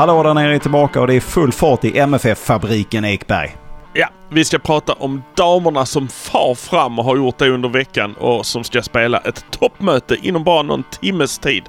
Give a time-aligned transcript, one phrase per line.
[0.00, 3.56] Hallå där nere är tillbaka och det är full fart i MFF-fabriken Ekberg.
[3.92, 8.14] Ja, vi ska prata om damerna som far fram och har gjort det under veckan
[8.14, 11.62] och som ska spela ett toppmöte inom bara någon timmes tid.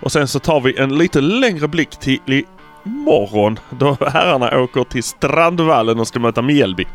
[0.00, 2.44] Och sen så tar vi en lite längre blick till
[2.84, 6.86] imorgon då herrarna åker till Strandvallen och ska möta Mjällby.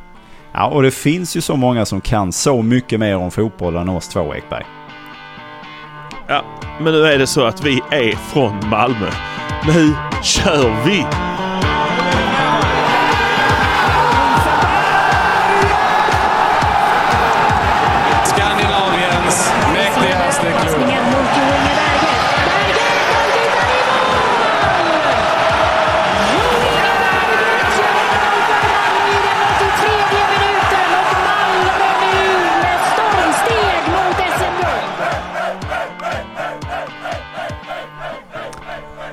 [0.54, 3.90] Ja, och det finns ju så många som kan så mycket mer om fotboll än
[3.90, 4.66] oss två Ekberg.
[6.28, 6.44] Ja,
[6.80, 9.10] men nu är det så att vi är från Malmö.
[9.66, 11.06] Nu kör vi!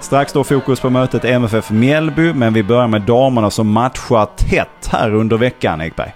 [0.05, 4.89] Strax då fokus på mötet MFF Mjällby, men vi börjar med damerna som matchar tätt
[4.91, 6.15] här under veckan Ekberg.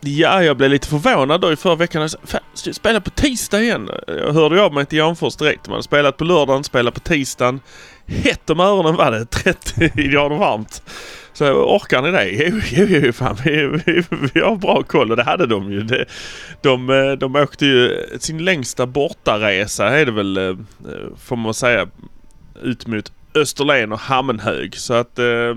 [0.00, 2.02] Ja, jag blev lite förvånad då i förra veckan.
[2.02, 3.90] Alltså, fan, spela på tisdag igen?
[4.06, 5.66] Jag hörde av mig till Janfors direkt.
[5.66, 7.60] Man hade spelat på lördagen, spelat på tisdagen.
[8.06, 9.26] Hett om öronen var det.
[9.30, 10.82] 30 grader varmt.
[11.32, 12.30] Så orkar ni det?
[12.30, 14.02] Jo, jo, jo fan, vi, vi,
[14.34, 15.82] vi har bra koll och det hade de ju.
[15.82, 16.04] De,
[16.60, 20.54] de, de åkte ju sin längsta bortaresa är det väl, eh, eh,
[21.24, 21.86] får man säga,
[22.62, 24.76] ut mot Österlen och Hammenhög.
[24.76, 25.54] Så att eh,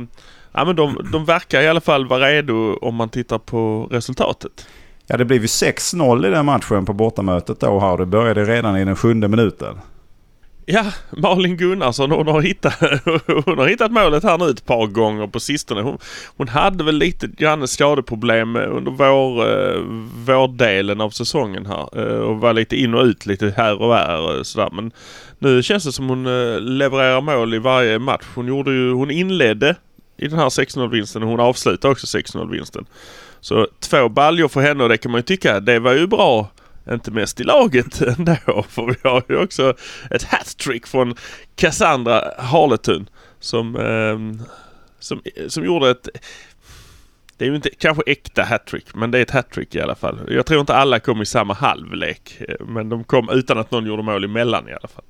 [0.52, 4.68] Ja men de, de verkar i alla fall vara redo om man tittar på resultatet.
[5.08, 7.98] Ja det blev ju 6-0 i den matchen på bortamötet då här.
[7.98, 9.76] Det började redan i den sjunde minuten.
[10.72, 12.74] Ja, Malin Gunnarsson hon har hittat,
[13.46, 15.82] hon har hittat målet här nu ett par gånger på sistone.
[15.82, 15.98] Hon,
[16.38, 19.82] hon hade väl lite grann skadeproblem under vår, eh,
[20.26, 22.00] vårdelen av säsongen här.
[22.00, 24.70] Eh, och var lite in och ut lite här och där eh, sådär.
[24.72, 24.92] Men
[25.40, 26.24] nu känns det som hon
[26.78, 28.26] levererar mål i varje match.
[28.36, 29.76] Hon gjorde ju, hon inledde
[30.18, 32.86] i den här 6-0-vinsten och hon avslutade också 6-0-vinsten.
[33.42, 36.50] Så två baljor för henne och det kan man ju tycka, det var ju bra.
[36.92, 39.74] Inte mest i laget ändå för vi har ju också
[40.12, 41.16] ett hattrick från
[41.56, 44.46] Cassandra Harletun som, eh,
[45.00, 46.10] som, som gjorde ett
[47.40, 50.20] det är ju inte kanske äkta hattrick men det är ett hattrick i alla fall.
[50.28, 52.42] Jag tror inte alla kom i samma halvlek.
[52.48, 55.04] Eh, men de kom utan att någon gjorde mål emellan i alla fall.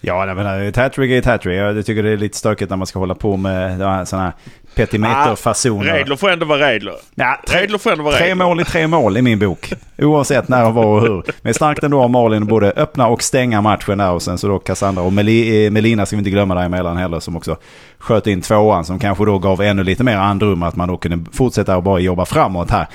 [0.00, 1.58] Ja, jag menar, eh, ett hattrick är ett hattrick.
[1.58, 3.78] Jag tycker det är lite stökigt när man ska hålla på med
[4.08, 4.32] sådana här
[4.74, 5.90] petimeterfasoner.
[5.90, 6.94] Ah, regler får ändå vara regler.
[7.14, 8.44] Ja, tre, regler får ändå vara tre regler.
[8.44, 9.72] mål i tre mål i min bok.
[9.98, 11.22] Oavsett när och var och hur.
[11.42, 14.10] Men starkt ändå av Malin både öppna och stänga matchen där.
[14.10, 17.20] Och sen så då Cassandra och Meli, Melina ska vi inte glömma däremellan heller.
[17.20, 17.56] Som också
[17.98, 20.62] sköt in tvåan som kanske då gav ännu lite mer andrum.
[20.62, 22.86] Att man då kunde fortsätta och bara jobba framåt här.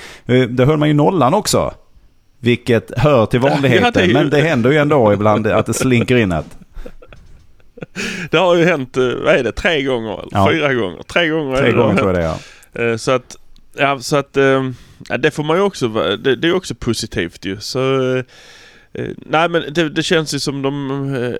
[0.48, 1.72] Det höll man ju nollan också.
[2.42, 3.84] Vilket hör till vanligheten.
[3.84, 4.12] Ja, det ju...
[4.12, 6.56] Men det händer ju ändå ibland att det slinker in att
[8.30, 10.12] det har ju hänt, vad är det, tre gånger?
[10.12, 10.48] Eller ja.
[10.50, 11.02] Fyra gånger?
[11.02, 12.38] Tre gånger Tre gånger tror jag det
[12.82, 12.98] ja.
[12.98, 13.36] Så att,
[13.76, 14.36] ja, så att
[15.08, 17.60] ja, det får man ju också, det, det är också positivt ju.
[17.60, 17.78] Så,
[19.16, 21.38] nej men det, det känns ju som de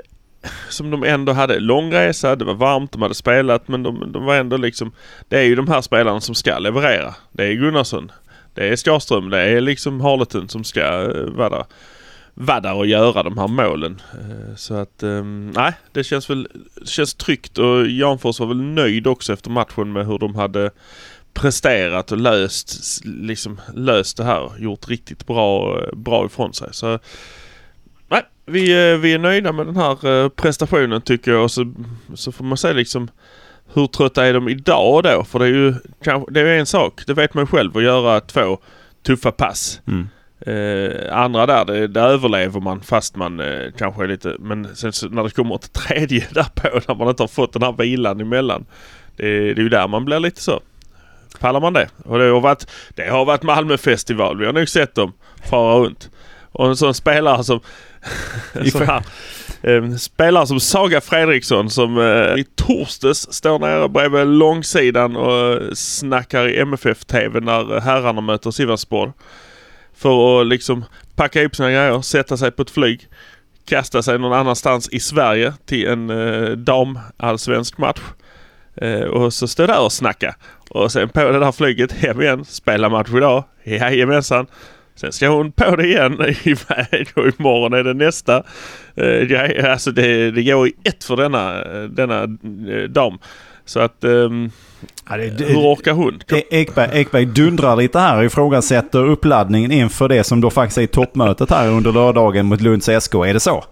[0.69, 4.25] som de ändå hade lång resa, det var varmt, de hade spelat men de, de
[4.25, 4.93] var ändå liksom
[5.29, 7.15] Det är ju de här spelarna som ska leverera.
[7.33, 8.13] Det är Gunnarsson.
[8.55, 9.31] Det är Skarström.
[9.31, 11.65] Det är liksom Harletun som ska vara där
[12.41, 14.03] vara där och göra de här målen.
[14.13, 16.49] Eh, så att ehm, nej, det känns väl
[16.85, 20.71] känns tryggt och Janfors var väl nöjd också efter matchen med hur de hade
[21.35, 24.51] presterat och löst, liksom, löst det här.
[24.59, 26.69] Gjort riktigt bra, bra ifrån sig.
[26.73, 26.99] Så
[28.09, 31.45] nej, vi, eh, vi är nöjda med den här eh, prestationen tycker jag.
[31.45, 31.73] Och så,
[32.15, 33.09] så får man se liksom
[33.75, 35.25] hur trötta är de idag då?
[35.25, 35.75] För det är ju
[36.29, 38.59] det är en sak, det vet man själv, att göra två
[39.03, 39.81] tuffa pass.
[39.87, 40.09] Mm.
[40.47, 44.37] Eh, andra där, det, där överlever man fast man eh, kanske är lite...
[44.39, 47.63] Men sen så, när det kommer ett tredje därpå när man inte har fått den
[47.63, 48.67] här vilan emellan.
[49.17, 50.61] Det, det är ju där man blir lite så.
[51.39, 51.89] Pallar man det?
[52.05, 54.39] Och det har varit, det har varit Malmöfestival.
[54.39, 55.13] Vi har nog sett dem
[55.51, 56.11] fara runt.
[56.53, 57.61] Och en sån spelare som...
[58.53, 59.03] en sån här,
[59.63, 65.73] eh, spelare som Saga Fredriksson som eh, i torsdags står nere bredvid långsidan och eh,
[65.73, 69.13] snackar i MFF-TV när eh, herrarna möter Sivasspor.
[70.01, 73.09] För att liksom packa ihop sina grejer, sätta sig på ett flyg,
[73.65, 78.01] kasta sig någon annanstans i Sverige till en eh, damallsvensk match.
[78.77, 80.35] Eh, och så stå där och snacka.
[80.71, 83.45] Och sen på det där flyget hem igen, spela match idag.
[83.65, 84.47] Jajamensan.
[84.95, 86.13] Sen ska hon på det igen
[86.45, 88.43] iväg och imorgon är det nästa
[88.95, 92.23] eh, ja, Alltså det, det går i ett för denna, eh, denna
[92.73, 93.19] eh, dam.
[93.65, 94.51] Så att um,
[95.11, 96.21] ja, det, hur orkar hon?
[96.33, 100.87] E- Ekberg, Ekberg dundrar lite här och ifrågasätter uppladdningen inför det som då faktiskt är
[100.87, 103.15] toppmötet här under lördagen mot Lunds SK.
[103.15, 103.65] Är det så?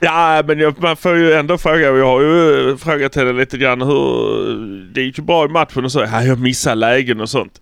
[0.00, 1.78] Ja, men jag, man får ju ändå fråga.
[1.80, 4.92] Jag har ju frågat henne lite grann hur...
[4.94, 6.00] Det gick ju bra i matchen och så.
[6.00, 7.60] Ja, jag missar lägen och sånt.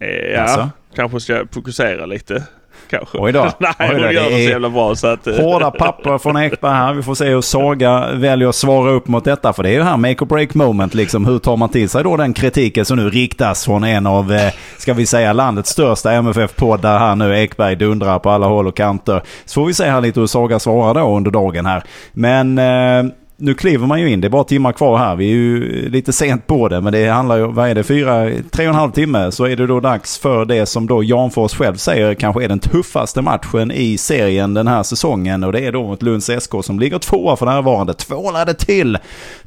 [0.00, 0.70] Eh, ja, Alltså?
[0.94, 2.42] kanske ska fokusera lite.
[2.90, 3.18] Kanske.
[3.18, 3.40] Oj då.
[3.58, 5.26] Nej, Oj då, hon det gör det så jävla bra så att...
[5.26, 6.92] eh, Hårda papper från Ekberg här.
[6.94, 9.52] Vi får se hur Saga väljer att svara upp mot detta.
[9.52, 11.26] För det är ju här make or break moment liksom.
[11.26, 14.52] Hur tar man till sig då den kritiken som nu riktas från en av, eh,
[14.78, 17.38] ska vi säga, landets största MFF-poddar här nu.
[17.38, 19.22] Ekberg dundrar på alla håll och kanter.
[19.44, 21.82] Så får vi se här lite hur Saga svarar då under dagen här.
[22.12, 24.20] Men eh, nu kliver man ju in.
[24.20, 25.16] Det är bara timmar kvar här.
[25.16, 26.80] Vi är ju lite sent på det.
[26.80, 29.32] Men det handlar ju, vad är det, fyra, tre och en halv timme.
[29.32, 32.58] Så är det då dags för det som då Janfors själv säger kanske är den
[32.58, 35.44] tuffaste matchen i serien den här säsongen.
[35.44, 37.94] Och det är då mot Lunds SK som ligger tvåa för närvarande.
[37.94, 38.98] Tvålade till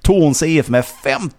[0.01, 0.83] Torns IF med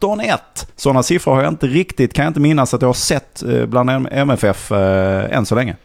[0.00, 0.38] 15-1.
[0.76, 3.66] Sådana siffror har jag inte riktigt, kan jag inte minnas att jag har sett eh,
[3.66, 5.76] bland MFF eh, än så länge.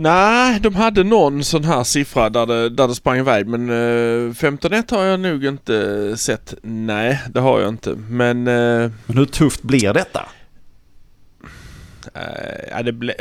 [0.00, 4.32] Nej, de hade någon sån här siffra där det, där det sprang iväg men eh,
[4.32, 6.54] 15-1 har jag nog inte sett.
[6.62, 7.94] Nej, det har jag inte.
[8.08, 8.46] Men...
[8.48, 10.26] Eh, Men hur tufft blir detta?
[12.14, 13.14] eh, ja, det ble...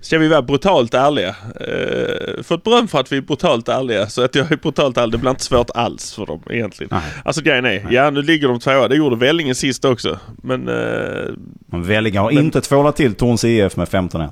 [0.00, 1.28] Ska vi vara brutalt ärliga?
[1.60, 4.06] Eh, fått beröm för att vi är brutalt ärliga.
[4.06, 6.88] Så att jag är brutalt ärlig, det blir inte svårt alls för dem egentligen.
[6.92, 7.02] Nej.
[7.24, 8.88] Alltså grejen är, ja nu ligger de tvåa.
[8.88, 10.18] Det gjorde Vellinge sist också.
[10.42, 11.24] Men eh,
[11.66, 14.30] Vellinge har Men- inte tvålat till Torns IF med 15-1.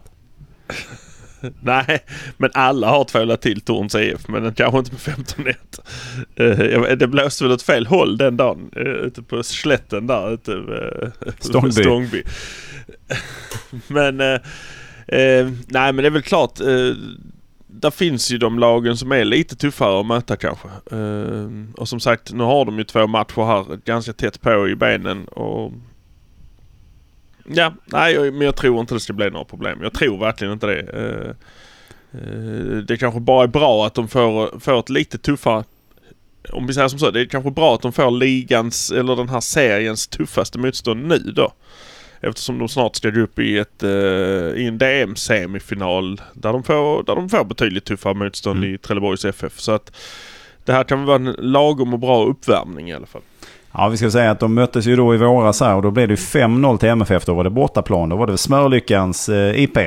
[1.61, 2.05] Nej,
[2.37, 4.91] men alla har tvålat till Torns IF, men kanske inte
[5.43, 5.55] med 15-1.
[6.37, 10.07] Eh, jag vet, det blåste väl åt fel håll den dagen uh, ute på slätten
[10.07, 11.09] där ute uh,
[11.41, 11.73] Stångby.
[11.73, 12.23] Stångby.
[13.87, 14.41] men eh,
[15.09, 16.61] eh, nej, men det är väl klart.
[17.81, 20.69] Där finns ju de lagen som är lite tuffare att möta kanske.
[20.91, 24.75] Eh, och som sagt, nu har de ju två matcher här ganska tätt på i
[24.75, 25.73] benen och
[27.49, 29.79] Ja, nej men jag tror inte det ska bli några problem.
[29.83, 30.81] Jag tror verkligen inte det.
[30.81, 31.31] Eh,
[32.21, 35.65] eh, Det kanske bara är bra att de får, får ett lite tuffare
[36.53, 39.29] om vi säger som så, det är kanske bra att de får ligans, eller den
[39.29, 41.53] här seriens tuffaste motstånd nu då.
[42.21, 47.03] Eftersom de snart ska gå upp i, ett, eh, i en DM-semifinal där de, får,
[47.03, 48.75] där de får betydligt tuffare motstånd Mm.
[48.75, 49.61] i Trelleborgs FF.
[49.61, 49.97] Så att
[50.65, 53.23] det här kan vara en lagom och bra uppvärmning i alla fall.
[53.79, 56.09] Ja, vi ska säga att de möttes ju då i våras här och då blev
[56.09, 57.25] det ju 5-0 till MFF.
[57.25, 58.09] Då var det bortaplan.
[58.09, 59.79] Då var det Smörlyckans eh, IP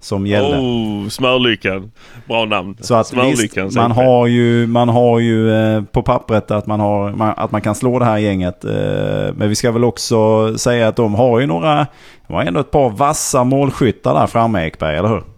[0.00, 0.58] som gällde.
[0.58, 1.90] Oh, Smörlyckan.
[2.28, 2.76] Bra namn.
[2.80, 3.96] Så att visst, man IP.
[3.96, 7.74] har ju, man har ju eh, på pappret att man, har, man, att man kan
[7.74, 8.64] slå det här gänget.
[8.64, 8.72] Eh,
[9.34, 11.86] men vi ska väl också säga att de har ju några,
[12.26, 15.31] de har ändå ett par vassa målskyttar där framme Ekberg, eller hur?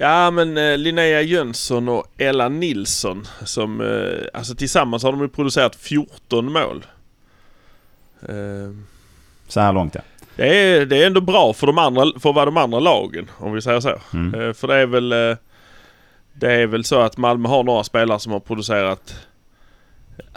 [0.00, 5.28] Ja men eh, Linnea Jönsson och Ella Nilsson som eh, alltså tillsammans har de ju
[5.28, 6.86] producerat 14 mål.
[8.22, 8.74] Eh,
[9.48, 10.00] Så här långt ja.
[10.36, 13.30] det, är, det är ändå bra för, de andra, för att vara de andra lagen
[13.38, 13.94] om vi säger så.
[14.12, 14.54] Mm.
[14.54, 15.08] För det är väl
[16.32, 19.27] Det är väl så att Malmö har några spelare som har producerat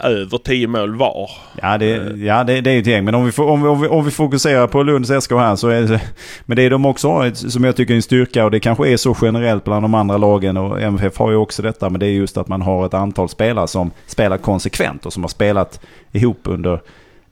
[0.02, 1.30] över 10 mål var.
[1.62, 3.04] Ja, det, ja det, det är ju ett gäng.
[3.04, 5.68] Men om vi, om, vi, om, vi, om vi fokuserar på Lunds SK här så
[5.68, 6.00] är det...
[6.46, 8.88] Men det är de också har, som jag tycker är en styrka och det kanske
[8.88, 11.90] är så generellt bland de andra lagen och MFF har ju också detta.
[11.90, 15.22] Men det är just att man har ett antal spelare som spelar konsekvent och som
[15.22, 15.80] har spelat
[16.12, 16.80] ihop under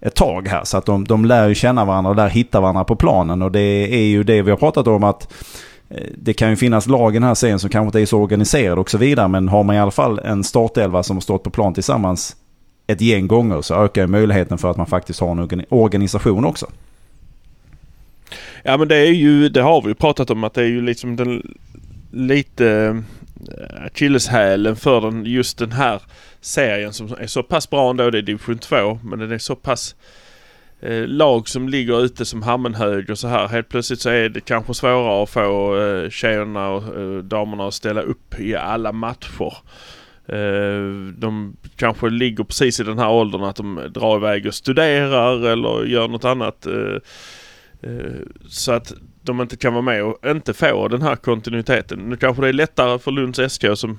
[0.01, 0.65] ett tag här.
[0.65, 3.43] Så att de, de lär ju känna varandra och lär hitta varandra på planen.
[3.43, 5.33] Och det är ju det vi har pratat om att
[5.91, 8.19] eh, det kan ju finnas lag i den här serien som kanske inte är så
[8.19, 9.29] organiserade och så vidare.
[9.29, 12.37] Men har man i alla fall en startelva som har stått på plan tillsammans
[12.91, 16.67] ett gäng gånger så ökar möjligheten för att man faktiskt har en organisation också.
[18.63, 20.83] Ja men det är ju, det har vi ju pratat om att det är ju
[20.83, 21.57] liksom den
[22.11, 22.67] lite
[23.49, 26.03] eh, akilleshälen för den, just den här
[26.41, 28.11] serien som är så pass bra ändå.
[28.11, 29.95] Det är division 2 men den är så pass
[30.81, 33.49] eh, lag som ligger ute som Hammenhög och så här.
[33.49, 37.75] Helt plötsligt så är det kanske svårare att få eh, tjejerna och eh, damerna att
[37.75, 39.55] ställa upp i alla matcher.
[40.33, 45.47] Eh, de kanske ligger precis i den här åldern att de drar iväg och studerar
[45.47, 46.67] eller gör något annat.
[46.67, 46.97] Eh,
[47.83, 48.13] eh,
[48.49, 51.99] så att de inte kan vara med och inte få den här kontinuiteten.
[51.99, 53.99] Nu kanske det är lättare för Lunds SK som,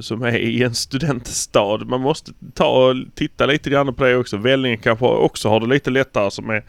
[0.00, 1.78] som är i en studentstad.
[1.84, 4.36] Man måste ta och titta lite grann på det också.
[4.36, 6.62] Vellinge kanske också har det lite lättare som är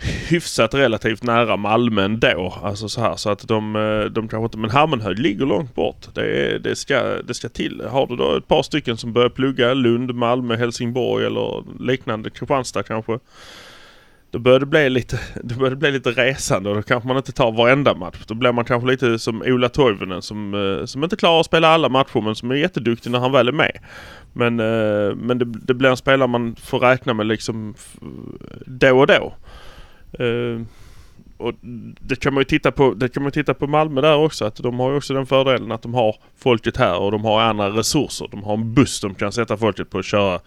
[0.00, 2.58] hyfsat relativt nära Malmö ändå.
[2.62, 4.58] Alltså så här så att de, eh, de kanske inte...
[4.58, 6.14] Men Hammenhög ligger långt bort.
[6.14, 7.82] Det, det, ska, det ska till.
[7.90, 12.82] Har du då ett par stycken som börjar plugga Lund, Malmö, Helsingborg eller liknande, Kristianstad
[12.82, 13.18] kanske.
[14.30, 17.16] Då börjar det bli lite, då börjar det bli lite resande och då kanske man
[17.16, 18.24] inte tar varenda match.
[18.26, 21.68] Då blir man kanske lite som Ola Toivonen som, eh, som inte klarar att spela
[21.68, 23.78] alla matcher men som är jätteduktig när han väl är med.
[24.32, 27.74] Men, eh, men det, det blir en spelare man får räkna med liksom
[28.66, 29.34] då och då.
[30.20, 30.62] Uh,
[31.38, 31.54] och
[32.00, 34.44] det kan man ju titta på, det kan man titta på Malmö där också.
[34.44, 37.40] Att de har ju också den fördelen att de har folket här och de har
[37.40, 38.28] andra resurser.
[38.30, 40.40] De har en buss de kan sätta folket på och köra.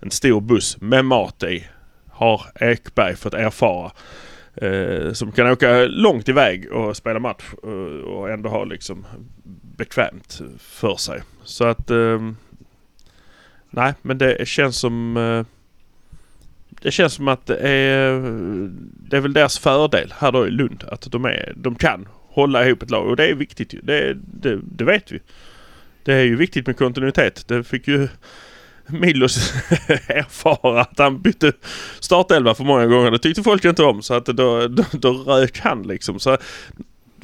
[0.00, 1.66] En stor buss med mat i.
[2.10, 3.90] Har Ekberg fått erfara.
[4.54, 9.06] Eh, som kan åka långt iväg och spela match och, och ändå ha liksom
[9.76, 11.22] bekvämt för sig.
[11.44, 11.90] Så att...
[11.90, 12.30] Eh,
[13.70, 15.16] nej, men det känns som...
[15.16, 15.53] Eh,
[16.84, 18.20] det känns som att det är,
[19.10, 20.84] det är väl deras fördel här då i Lund.
[20.88, 23.80] Att de, är, de kan hålla ihop ett lag och det är viktigt ju.
[23.82, 25.20] Det, det, det vet vi.
[26.02, 27.48] Det är ju viktigt med kontinuitet.
[27.48, 28.08] Det fick ju
[28.86, 29.52] Milos
[30.08, 31.52] erfara att han bytte
[32.00, 33.10] startelva för många gånger.
[33.10, 36.20] Det tyckte folk inte om så att då, då, då rök han liksom.
[36.20, 36.36] Så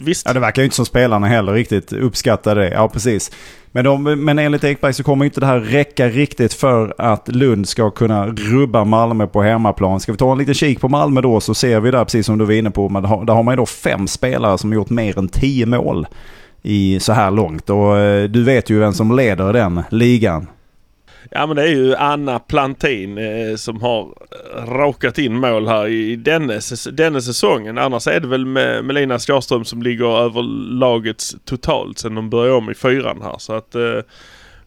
[0.01, 0.27] visst.
[0.27, 2.71] Ja, det verkar ju inte som spelarna heller riktigt uppskattar det.
[2.71, 3.31] Ja, precis.
[3.73, 7.69] Men, de, men enligt Ekberg så kommer inte det här räcka riktigt för att Lund
[7.69, 10.01] ska kunna rubba Malmö på hemmaplan.
[10.01, 12.39] Ska vi ta en liten kik på Malmö då så ser vi där, precis som
[12.39, 15.19] du var inne på, men där har man ju då fem spelare som gjort mer
[15.19, 16.07] än tio mål
[16.63, 17.71] i så här långt.
[17.71, 20.47] Och eh, du vet ju vem som leder den ligan.
[21.31, 24.15] Ja men det är ju Anna Plantin eh, som har
[24.67, 26.55] rakat in mål här i denna,
[26.93, 27.79] denna säsongen.
[27.79, 30.43] Annars är det väl med Melina Skarström som ligger över
[30.79, 33.39] lagets totalt sen de började om i fyran här.
[33.39, 34.01] Så att eh,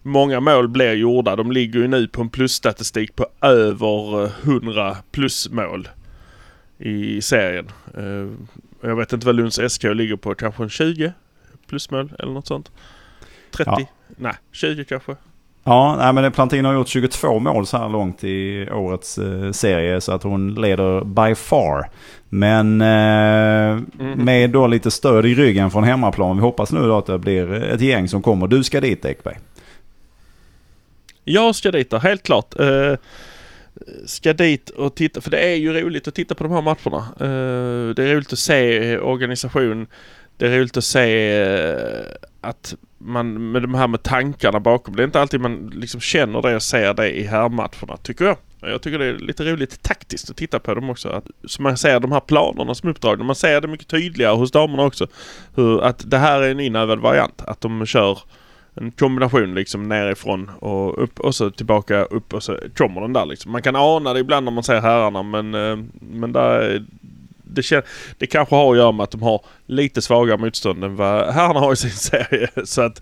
[0.01, 1.35] många mål blir gjorda.
[1.35, 5.87] De ligger ju nu på en plusstatistik på över 100 plusmål
[6.77, 7.71] i serien.
[7.97, 8.27] Eh,
[8.81, 10.35] jag vet inte vad Lunds SK ligger på.
[10.35, 11.13] Kanske en 20
[11.67, 12.71] plusmål eller något sånt.
[13.51, 13.71] 30?
[13.77, 13.85] Ja.
[14.17, 15.15] Nej, 20 kanske.
[15.65, 20.01] Ja, nej, men Plantin har gjort 22 mål så här långt i årets eh, serie
[20.01, 21.89] så att hon leder by far.
[22.29, 24.25] Men eh, mm.
[24.25, 26.35] med då lite stöd i ryggen från hemmaplan.
[26.35, 28.47] Vi hoppas nu då att det blir ett gäng som kommer.
[28.47, 29.37] Du ska dit Ekberg.
[31.23, 32.59] Jag ska dit helt klart.
[32.59, 32.95] Eh,
[34.05, 37.07] ska dit och titta, för det är ju roligt att titta på de här matcherna.
[37.19, 39.87] Eh, det är roligt att se organisation.
[40.37, 42.05] Det är roligt att se eh,
[42.41, 44.95] att man med de här med tankarna bakom.
[44.95, 48.37] Det är inte alltid man liksom känner det och ser det i herrmatcherna tycker jag.
[48.61, 51.09] Jag tycker det är lite roligt taktiskt att titta på dem också.
[51.09, 53.23] Att, så man ser de här planerna som uppdragna.
[53.23, 55.07] Man ser det mycket tydligare hos damerna också.
[55.55, 57.41] Hur, att det här är en inövad variant.
[57.41, 58.19] Att de kör
[58.75, 63.25] en kombination liksom nerifrån och upp och så tillbaka upp och så kommer den där
[63.25, 63.51] liksom.
[63.51, 66.85] Man kan ana det ibland när man ser herrarna men, eh, men där,
[67.53, 67.85] det,
[68.17, 71.59] det kanske har att göra med att de har lite svagare motstånd än vad herrarna
[71.59, 72.49] har i sin serie.
[72.65, 73.01] Så att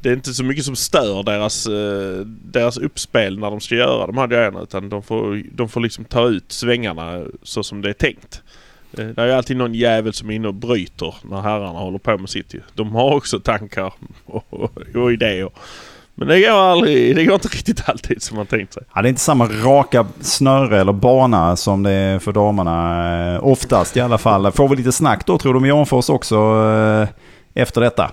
[0.00, 4.06] det är inte så mycket som stör deras, eh, deras uppspel när de ska göra
[4.06, 4.62] de här grejerna.
[4.62, 8.42] Utan de får, de får liksom ta ut svängarna så som det är tänkt.
[8.98, 11.98] Eh, det är ju alltid någon jävel som är inne och bryter när herrarna håller
[11.98, 13.92] på med sitt De har också tankar
[14.24, 15.50] och, och, och idéer.
[16.14, 18.82] Men det går, aldrig, det går inte riktigt alltid som man tänkt sig.
[18.94, 23.34] Ja, det är inte samma raka snöre eller bana som det är för damerna.
[23.34, 24.52] Eh, oftast i alla fall.
[24.52, 27.08] Får vi lite snack då tror du med Janfors också eh,
[27.62, 28.10] efter detta?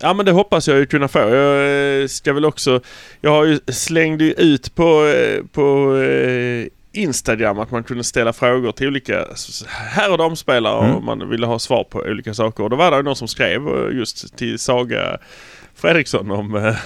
[0.00, 1.18] Ja men det hoppas jag ju kunna få.
[1.18, 2.80] Jag eh, ska väl också...
[3.20, 5.12] Jag har ju slängde ut på,
[5.52, 5.94] på
[6.92, 9.26] Instagram att man kunde ställa frågor till olika
[9.68, 10.96] herr och damspelare mm.
[10.96, 12.64] om man ville ha svar på olika saker.
[12.64, 13.62] Och då var det någon som skrev
[13.92, 15.18] just till Saga
[15.84, 16.76] Fredriksson om äh,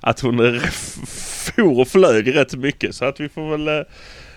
[0.00, 0.60] att hon
[1.06, 2.94] for och flög rätt mycket.
[2.94, 3.68] Så att vi får väl...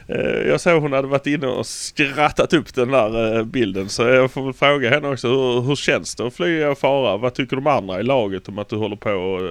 [0.07, 3.89] Äh, jag såg hon hade varit inne och skrattat upp den där bilden.
[3.89, 5.27] Så jag får väl fråga henne också.
[5.27, 7.17] Hur, hur känns det att flyga och fara?
[7.17, 9.41] Vad tycker de andra i laget om att du håller på och,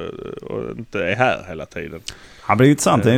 [0.51, 2.01] och inte är här hela tiden?
[2.59, 3.05] Det är intressant.
[3.05, 3.15] Det är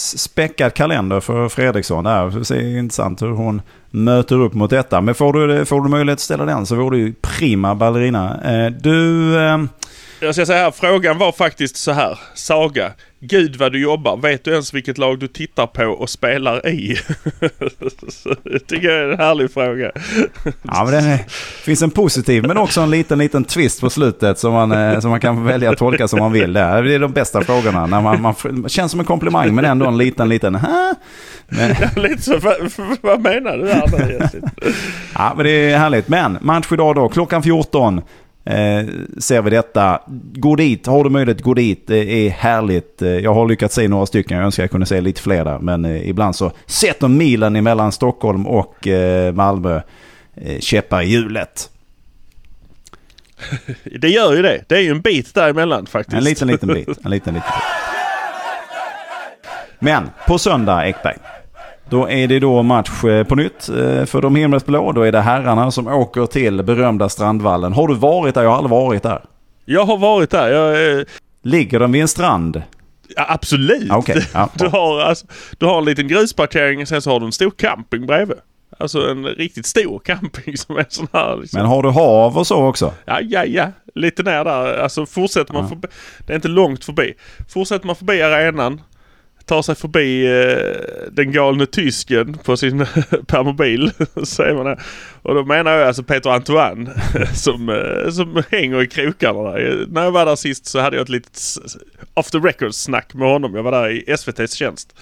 [0.00, 2.30] späckad kalender för Fredriksson där.
[2.48, 5.00] Det är intressant hur hon möter upp mot detta.
[5.00, 8.40] Men får du, får du möjlighet att ställa den så vore du prima ballerina.
[8.44, 9.38] Eh, du...
[9.40, 9.68] Ehm,
[10.20, 12.18] Jag ska säga här, frågan var faktiskt så här.
[12.34, 12.92] Saga,
[13.22, 14.16] Gud vad du jobbar.
[14.16, 16.96] Vet du ens vilket lag du tittar på och spelar i?
[18.42, 19.90] det tycker jag är en härlig fråga.
[20.62, 21.24] ja, men det
[21.64, 25.10] finns en positiv men också en liten, liten twist på slutet som man, eh, som
[25.10, 26.52] man kan välja att tolka som man vill.
[26.52, 27.86] Det är de bästa frågorna.
[27.86, 28.34] När man, man
[28.68, 30.52] känns som en komplimang men ändå en liten, liten...
[31.48, 31.74] Men...
[31.80, 32.56] Ja, lite så, vad,
[33.00, 33.68] vad menar du
[35.14, 36.08] Ja, men det är härligt.
[36.08, 38.00] Men match idag då, klockan 14.
[38.50, 38.86] Eh,
[39.18, 40.00] ser vi detta.
[40.34, 41.86] Gå dit, har du möjlighet, gå dit.
[41.86, 43.02] Det är härligt.
[43.02, 45.58] Eh, jag har lyckats se några stycken, jag önskar jag kunde se lite fler där.
[45.58, 49.80] Men eh, ibland så sätter milen emellan Stockholm och eh, Malmö
[50.34, 51.70] eh, käppar i hjulet.
[54.00, 54.64] Det gör ju det.
[54.68, 56.16] Det är ju en bit däremellan faktiskt.
[56.16, 56.88] En liten, liten bit.
[56.88, 57.42] En liten, liten bit.
[59.78, 61.16] Men på söndag, Ekberg.
[61.90, 64.92] Då är det då match eh, på nytt eh, för de himmelsblå.
[64.92, 67.72] Då är det herrarna som åker till berömda Strandvallen.
[67.72, 68.42] Har du varit där?
[68.42, 69.20] Jag har aldrig varit där.
[69.64, 70.48] Jag har varit där.
[70.52, 71.04] Jag, eh...
[71.42, 72.62] Ligger de vid en strand?
[73.16, 73.92] Ja, absolut.
[73.92, 74.22] Okay.
[74.34, 75.26] Ja, du, har, alltså,
[75.58, 78.36] du har en liten grusparkering och sen så har du en stor camping bredvid.
[78.78, 81.36] Alltså en riktigt stor camping som är sån här.
[81.36, 81.58] Liksom.
[81.60, 82.92] Men har du hav och så också?
[83.04, 83.66] Ja, ja, ja.
[83.94, 84.78] Lite ner där.
[84.78, 85.68] Alltså fortsätter man Ja.
[85.68, 85.88] förbi.
[86.26, 87.14] Det är inte långt förbi.
[87.48, 88.80] Fortsätter man förbi arenan.
[89.50, 92.78] Tar sig förbi eh, den galne tysken på sin
[93.26, 93.90] permobil.
[94.24, 94.78] säger man det.
[95.22, 96.90] Och då menar jag alltså Peter Antoine
[97.34, 99.86] som, eh, som hänger i krokarna där.
[99.88, 101.40] När jag var där sist så hade jag ett litet
[102.14, 103.54] off the record snack med honom.
[103.54, 104.94] Jag var där i SVTs tjänst.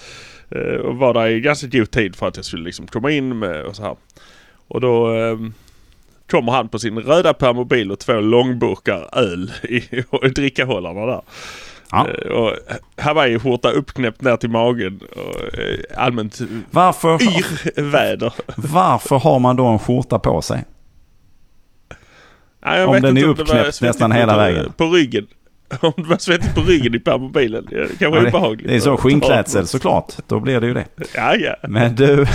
[0.51, 3.39] Eh, och var där i ganska god tid för att jag skulle liksom komma in
[3.39, 3.95] med och så här.
[4.67, 5.37] Och då eh,
[6.29, 9.75] kommer han på sin röda permobil och två långburkar öl i,
[10.25, 11.21] i drickahållarna där.
[11.91, 12.07] Ja.
[12.07, 12.53] Eh, och
[12.99, 16.39] hawaiiskjorta uppknäppt ner till magen och eh, allmänt
[16.71, 18.33] Varför, yr-väder.
[18.55, 20.63] varför har man då en skjorta på sig?
[22.65, 24.71] Nej, Om den är uppknäppt nästan hela vägen.
[24.77, 25.27] På ryggen.
[25.81, 27.67] Om det var svettigt på ryggen i permobilen.
[27.69, 28.67] Det kanske Ja, är det, obehagligt.
[28.67, 30.13] det är så skinnklädsel såklart.
[30.27, 30.85] Då blir det ju det.
[31.15, 31.55] Ja, ja.
[31.67, 32.25] Men du...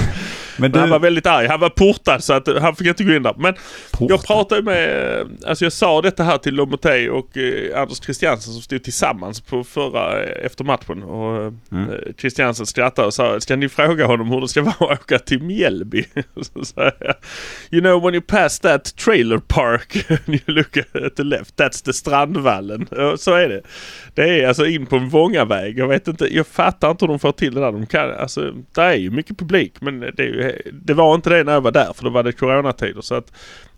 [0.58, 1.02] Men Men han var du...
[1.02, 1.46] väldigt arg.
[1.46, 3.34] Han var portad så att han fick inte gå in där.
[3.38, 3.54] Men
[3.98, 4.26] jag Portad.
[4.26, 8.62] pratade med, eh, alltså jag sa detta här till Lomoté och eh, Anders Christiansen som
[8.62, 11.02] stod tillsammans på förra, eh, efter matchen.
[11.02, 11.90] Och eh, Mm.
[11.90, 15.18] eh, Christiansen skrattade och sa, ska ni fråga honom hur det ska vara att åka
[15.18, 16.04] till Mjällby?
[16.54, 17.14] Så sa jag,
[17.70, 21.84] you know when you pass that trailer park and you look at the left, that's
[21.84, 22.86] the Strandvallen.
[23.18, 23.60] Så är det.
[24.14, 25.78] Det är alltså in på en Vångaväg.
[25.78, 27.72] Jag vet inte, jag fattar inte hur de får till det där.
[27.72, 31.30] De kan, alltså, det är ju mycket publik men det, är ju, det var inte
[31.30, 33.00] det när jag var där för då var det coronatider.
[33.00, 33.32] Så att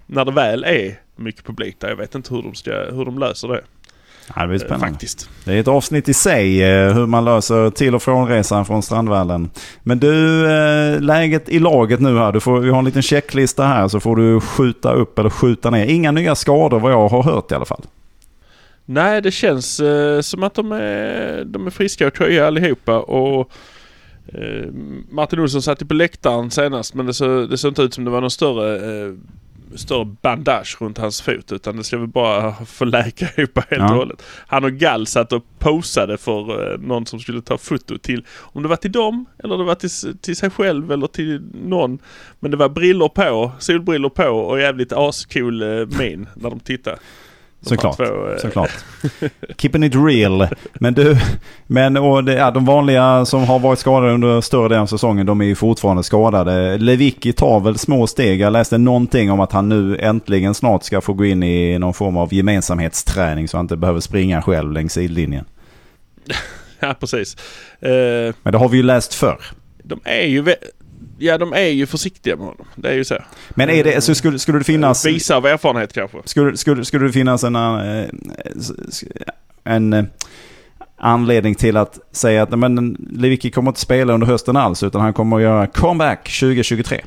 [0.06, 3.18] när det väl är mycket publik där, jag vet inte hur de, ska, hur de
[3.18, 3.60] löser det.
[4.34, 4.86] Ja, det blir spännande.
[4.86, 5.30] Faktiskt.
[5.44, 9.50] Det är ett avsnitt i sig eh, hur man löser till och frånresan från Strandvallen.
[9.82, 12.32] Men du, eh, läget i laget nu här.
[12.32, 15.70] Du får, vi har en liten checklista här så får du skjuta upp eller skjuta
[15.70, 15.86] ner.
[15.86, 17.82] Inga nya skador vad jag har hört i alla fall.
[18.84, 23.50] Nej, det känns eh, som att de är, de är friska och krya allihopa och
[24.28, 24.66] eh,
[25.10, 28.04] Martin Olsson satt ju på läktaren senast men det såg, det såg inte ut som
[28.04, 29.12] det var någon större, eh,
[29.74, 33.90] större bandage runt hans fot utan det ska väl bara få läka ihop helt Ja.
[33.90, 34.22] och hållet.
[34.46, 38.62] Han och Gall satt och posade för eh, någon som skulle ta foto till, om
[38.62, 41.98] det var till dem eller det var till, till sig själv eller till någon.
[42.40, 46.98] Men det var brillor på, solbrillor på och jävligt ascool eh, min när de tittade.
[47.62, 48.00] Såklart.
[48.00, 48.06] eh,
[48.42, 48.70] Såklart.
[49.56, 50.48] Keeping it real.
[50.74, 51.16] Men du,
[51.66, 55.26] men och det, ja, de vanliga som har varit skadade under större delen av säsongen,
[55.26, 56.78] de är ju fortfarande skadade.
[56.78, 58.40] Lewicki tar väl små steg.
[58.40, 61.94] Jag läste någonting om att han nu äntligen snart ska få gå in i någon
[61.94, 65.44] form av gemensamhetsträning så han inte behöver springa själv längs sidlinjen.
[66.80, 67.36] Ja, precis.
[67.80, 69.40] Eh, Men det har vi ju läst förr.
[69.82, 70.54] de är ju...
[71.18, 72.66] Ja, de är ju försiktiga med honom.
[72.74, 73.18] Det är ju så.
[73.50, 75.06] Men är det, så skulle, skulle det finnas...
[75.06, 76.18] Visa av erfarenhet kanske.
[76.24, 78.04] Skulle, skulle, skulle det finnas en, eh,
[79.64, 80.04] en eh,
[80.96, 85.12] anledning till att säga att men Lewicki kommer inte spela under hösten alls utan han
[85.12, 87.00] kommer att göra comeback 2023?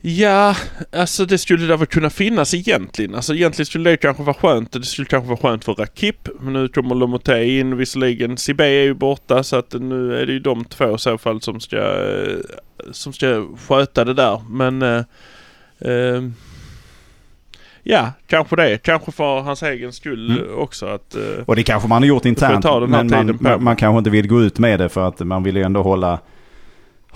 [0.00, 0.56] Ja,
[0.92, 3.14] alltså det skulle det väl kunna finnas egentligen.
[3.14, 4.72] Alltså egentligen skulle det kanske vara skönt.
[4.72, 6.28] Det skulle kanske vara skönt för Rakip.
[6.40, 8.36] Men nu kommer Lomoté in visserligen.
[8.36, 11.40] Sibé är ju borta så att nu är det ju de två i så fall
[11.40, 12.36] som ska, eh,
[12.92, 14.42] som ska sköta det där.
[14.50, 14.82] Men...
[14.82, 15.02] Eh,
[15.80, 16.22] eh,
[17.82, 18.78] ja, kanske det.
[18.78, 20.58] Kanske för hans egen skull Mm.
[20.58, 21.14] också att...
[21.14, 24.42] Eh, Och det kanske man har gjort internt men man, man kanske inte vill gå
[24.42, 26.18] ut med det för att man vill ju ändå hålla,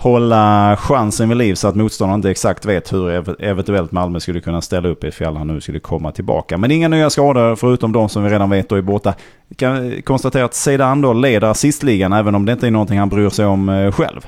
[0.03, 3.09] hålla chansen vid liv så att motståndaren inte exakt vet hur
[3.43, 6.57] eventuellt Malmö skulle kunna ställa upp ifall han nu skulle komma tillbaka.
[6.57, 9.13] Men inga nya skador förutom de som vi redan vet då är borta.
[9.47, 12.99] Vi kan eh, konstatera att Zeidan då leder assistligan även om det inte är någonting
[12.99, 14.27] han bryr sig om eh, själv.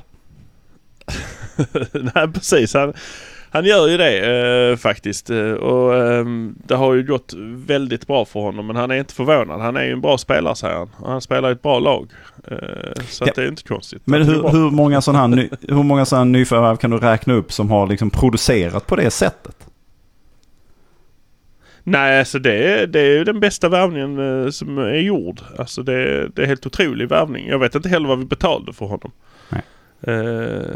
[2.16, 2.74] Nej precis.
[2.74, 2.94] Han,
[3.56, 5.30] han gör ju det eh, faktiskt.
[5.30, 8.68] Eh, och ehm, det har ju gått väldigt bra för honom.
[8.68, 9.62] Men han är inte förvånad.
[9.62, 10.90] Han är ju en bra spelare säger han.
[10.98, 12.08] Och han spelar i ett bra lag.
[12.48, 12.58] Eh,
[13.08, 13.34] så Ja.
[13.36, 14.02] det är inte konstigt.
[14.06, 17.72] Men hur, hur många sådana här, hur många sådana nyförvärv kan du räkna upp som
[17.72, 19.56] har liksom producerat på det sättet?
[21.84, 25.42] Nej, alltså det är, det är ju den bästa värvningen eh, som är gjord.
[25.58, 27.48] Alltså det, det är helt otrolig värvning.
[27.48, 29.12] Jag vet inte heller vad vi betalade för honom.
[29.50, 29.62] Nej.
[30.02, 30.70] Eh,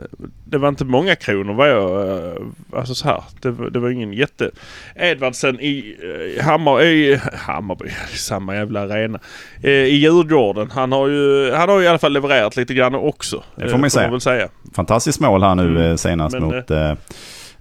[0.45, 2.07] det var inte många kronor vad jag...
[2.17, 2.33] eh,
[2.73, 3.23] alltså så här.
[3.41, 4.51] Det, var- det var ingen jätte...
[4.95, 5.95] Edvardsen i
[6.37, 9.19] uh, Hammar, i Hammarby, samma jävla arena.
[9.63, 10.71] Eh, I Djurgården.
[10.71, 13.43] Han har ju han har ju i alla fall levererat lite grann också.
[13.55, 14.11] Det får man ju eh, säga.
[14.11, 14.49] väl säga.
[14.75, 15.81] Fantastiskt mål här nu Mm.
[15.81, 16.93] eh, senast Men, mot eh,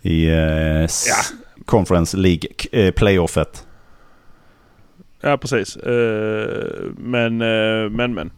[0.02, 1.36] i eh, s- Ja.
[1.64, 3.66] Conference League k- eh, playoffet.
[5.20, 5.76] Ja precis.
[5.76, 6.64] Eh,
[6.96, 8.30] men, eh, men, men.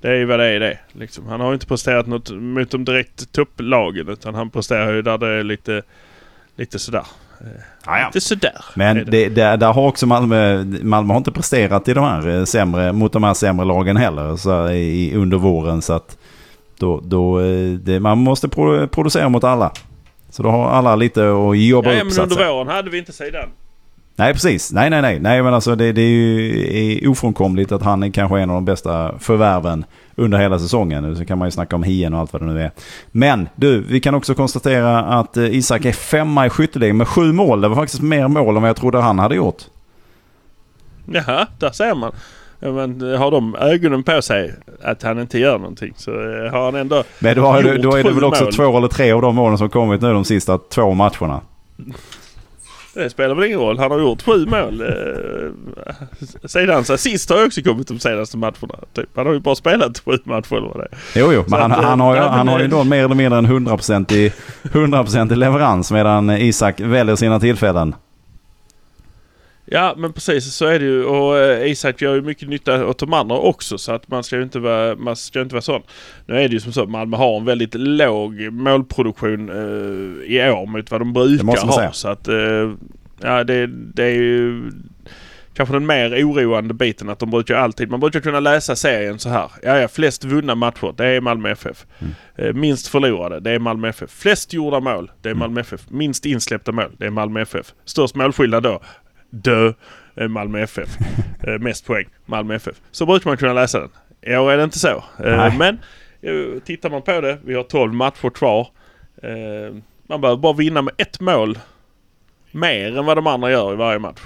[0.00, 0.78] Det är ju vad det är det.
[0.92, 1.26] Liksom.
[1.26, 5.18] Han har ju inte presterat något mot de direkt topplagen utan han presterar ju där
[5.18, 5.82] det är lite,
[6.56, 7.04] lite sådär.
[7.86, 8.06] Ja, ja.
[8.06, 8.64] Lite sådär.
[8.74, 9.28] Men är det.
[9.28, 13.12] det, där, har också Malmö, Malmö har inte presterat i de här eh, sämre, mot
[13.12, 15.82] de här sämre lagen heller så, i, under våren.
[15.82, 16.18] Så att
[16.78, 19.72] då, då, eh, det, man måste pro, producera mot alla.
[20.30, 22.90] Så då har alla lite att jobba Ja, upp men så att under våren hade
[22.90, 23.48] vi inte sidan.
[24.18, 24.72] Nej, precis.
[24.72, 25.20] Nej, nej, nej.
[25.20, 28.54] Nej, men alltså det, det är ju är ofrånkomligt att han är kanske en av
[28.54, 29.84] de bästa förvärven
[30.16, 31.16] under hela säsongen.
[31.16, 32.70] Så kan man ju snacka om hien och allt vad det nu är.
[33.12, 37.32] Men du, vi kan också konstatera att eh, Isak är femma i skytteligan med sju
[37.32, 37.60] mål.
[37.60, 39.62] Det var faktiskt mer mål än vad jag trodde han hade gjort.
[41.12, 42.12] Jaha, där ser man.
[42.60, 46.74] Men har de ögonen på sig att han inte gör någonting så eh, har han
[46.74, 47.04] ändå...
[47.18, 48.52] Men då, har, du- då är det väl också mål.
[48.52, 51.40] två eller tre av de målen som kommit nu de sista två matcherna.
[52.98, 53.78] Det spelar väl ingen roll.
[53.78, 54.80] Han har gjort sju mål.
[54.80, 54.88] Eh,
[56.44, 58.74] Sedan hans assist har också kommit de senaste matcherna.
[58.94, 59.08] Typ.
[59.16, 61.20] Han har ju bara spelat sju matcher eller vad det är.
[61.20, 63.04] Jo, jo, men han, att, eh, han har ju, men, han har ju då mer
[63.04, 64.32] eller mindre en 100% i,
[64.62, 67.94] 100% i leverans medan Isak väljer sina tillfällen.
[69.70, 72.98] Ja men precis så är det ju och eh, Isak gör ju mycket nytta åt
[72.98, 75.82] de andra också så att man ska ju inte vara, man ska inte vara sån.
[76.26, 80.50] Nu är det ju som så att Malmö har en väldigt låg målproduktion eh, i
[80.50, 81.76] år mot vad de brukar ha.
[81.76, 81.92] säga.
[81.92, 82.72] Så att eh,
[83.22, 84.70] ja det, det är ju
[85.54, 89.28] kanske den mer oroande biten att de brukar alltid, man brukar kunna läsa serien så
[89.28, 89.50] här.
[89.62, 91.86] Ja, ja flest vunna matcher det är Malmö FF.
[91.98, 92.14] Mm.
[92.36, 94.10] Eh, minst förlorade det är Malmö FF.
[94.10, 95.38] Flest gjorda mål det är Mm.
[95.38, 95.80] Malmö FF.
[95.88, 97.74] Minst insläppta mål det är Malmö FF.
[97.84, 98.80] Störst målskillnad då
[99.30, 99.72] Dö
[100.16, 100.88] eh, Malmö FF.
[101.42, 102.76] Eh, mest poäng Malmö FF.
[102.90, 103.88] Så brukar man kunna läsa den.
[104.22, 104.88] I år är det inte så.
[104.88, 105.56] Eh, Nej.
[105.58, 105.78] men
[106.64, 108.68] tittar man på det, vi har 12 matcher kvar.
[110.08, 111.58] Man behöver bara vinna med ett mål
[112.50, 114.20] mer än vad de andra gör i varje match.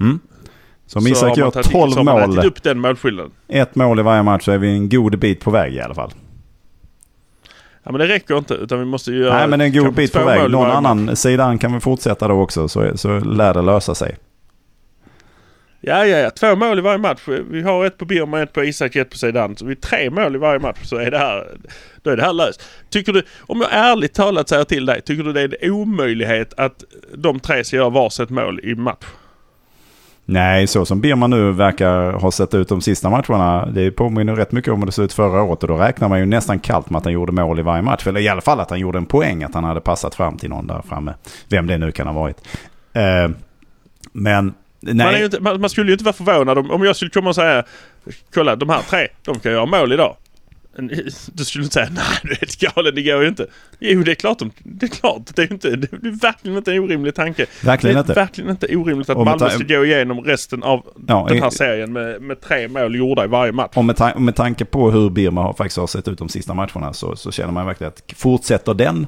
[0.00, 0.18] Mm.
[0.86, 3.32] Så om Isak gör tagit- 12 så har man mål, upp den målskillnaden.
[3.48, 5.94] ett mål i varje match så är vi en god bit på väg i alla
[5.94, 6.10] fall.
[7.82, 10.12] Ja men det räcker inte utan vi måste ju göra Nej men en god bit
[10.12, 10.50] på väg.
[10.50, 14.16] Någon annan sidan kan vi fortsätta då också så, så lär det lösa sig.
[15.82, 16.30] Ja, ja, ja.
[16.30, 17.20] Två mål i varje match.
[17.50, 19.56] Vi har ett på Birman, ett på Isak, ett på sidan.
[19.56, 21.46] Så vi har tre mål i varje match så är det här,
[22.02, 22.62] då är det här löst.
[22.90, 26.54] Tycker du, om jag ärligt talat säger till dig, tycker du det är en omöjlighet
[26.56, 29.06] att de tre ska göra varsitt mål i match?
[30.32, 33.66] Nej, så som Birman nu verkar ha sett ut de sista matcherna.
[33.66, 35.62] Det påminner rätt mycket om hur det såg ut förra året.
[35.62, 38.06] Och då räknar man ju nästan kallt med att han gjorde mål i varje match.
[38.06, 39.44] Eller i alla fall att han gjorde en poäng.
[39.44, 41.14] Att han hade passat fram till någon där framme.
[41.48, 42.36] Vem det nu kan ha varit.
[42.92, 43.02] Eh,
[44.12, 46.84] men Man, är ju nej, inte, man, man skulle ju inte vara förvånad om, om
[46.84, 47.64] jag skulle komma och säga
[48.34, 50.16] Kolla de här tre, de kan göra mål idag.
[51.32, 53.46] Du skulle inte säga nej du är helt galen, det går ju inte.
[53.78, 55.22] Jo det är klart, de, det är klart.
[55.34, 57.46] Det är, ju inte, det är verkligen inte en orimlig tanke.
[57.64, 58.12] verkligen det är inte.
[58.12, 61.50] verkligen inte orimligt att Malmö ta- ska gå igenom resten av Ja, den här i-
[61.50, 63.72] serien med, med tre mål gjorda i varje match.
[63.74, 66.54] Och med, ta- med tanke på hur Birma har, faktiskt har sett ut de sista
[66.54, 69.06] matcherna så, så känner man verkligen att fortsätter den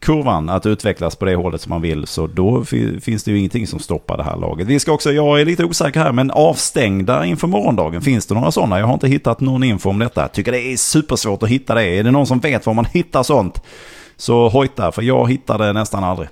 [0.00, 2.64] kurvan att utvecklas på det hållet som man vill så då
[3.00, 4.66] finns det ju ingenting som stoppar det här laget.
[4.66, 8.50] Vi ska också, jag är lite osäker här, men avstängda inför morgondagen, finns det några
[8.50, 8.78] sådana?
[8.78, 10.28] Jag har inte hittat någon info om detta.
[10.28, 11.84] Tycker det är supersvårt att hitta det.
[11.84, 13.62] Är det någon som vet var man hittar sånt?
[14.16, 16.28] Så hojta, för jag hittar det nästan aldrig.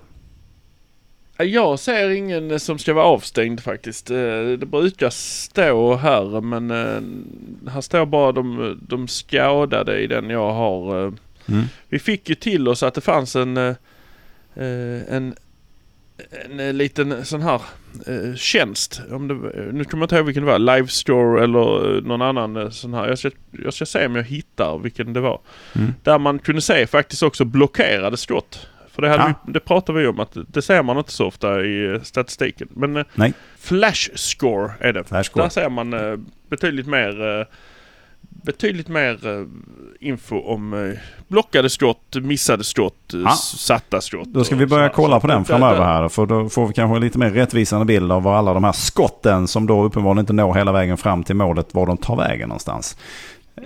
[1.36, 4.10] Jag ser ingen som ska vara avstängd faktiskt.
[4.10, 4.16] Eh,
[4.58, 10.52] det brukar stå här men eh, här står bara de, de skadade i den jag
[10.52, 11.06] har.
[11.06, 11.12] Eh.
[11.48, 11.64] Mm.
[11.88, 13.74] Vi fick ju till oss att det fanns en, eh,
[14.54, 15.34] eh, en,
[16.44, 17.62] en eh, liten sån här
[18.06, 19.00] eh, tjänst.
[19.10, 19.34] Om det,
[19.72, 20.58] nu kommer jag inte ihåg vilken det var.
[20.76, 23.08] Livestore eller eh, någon annan sån här.
[23.08, 23.30] Jag ska,
[23.64, 25.40] jag ska se om jag hittar vilken det var.
[25.74, 25.92] Mm.
[26.02, 28.68] Där man kunde se faktiskt också blockerade skott.
[28.90, 29.34] För det, hade Ja.
[29.46, 32.68] vi, det pratade vi om att det ser man inte så ofta i statistiken.
[32.70, 33.32] Men Nej.
[33.58, 35.04] Flash score är det.
[35.04, 35.44] Flash score.
[35.44, 35.94] Där ser man
[36.48, 37.46] betydligt mer
[38.44, 39.46] Betydligt mer eh,
[40.00, 43.30] info om eh, blockade skott, missade skott, Ja.
[43.56, 44.24] satta skott.
[44.28, 46.08] Då ska vi börja kolla på den framöver här.
[46.08, 48.72] För då får vi kanske en lite mer rättvisande bild av var alla de här
[48.72, 52.48] skotten som då uppenbarligen inte når hela vägen fram till målet, var de tar vägen
[52.48, 52.96] någonstans.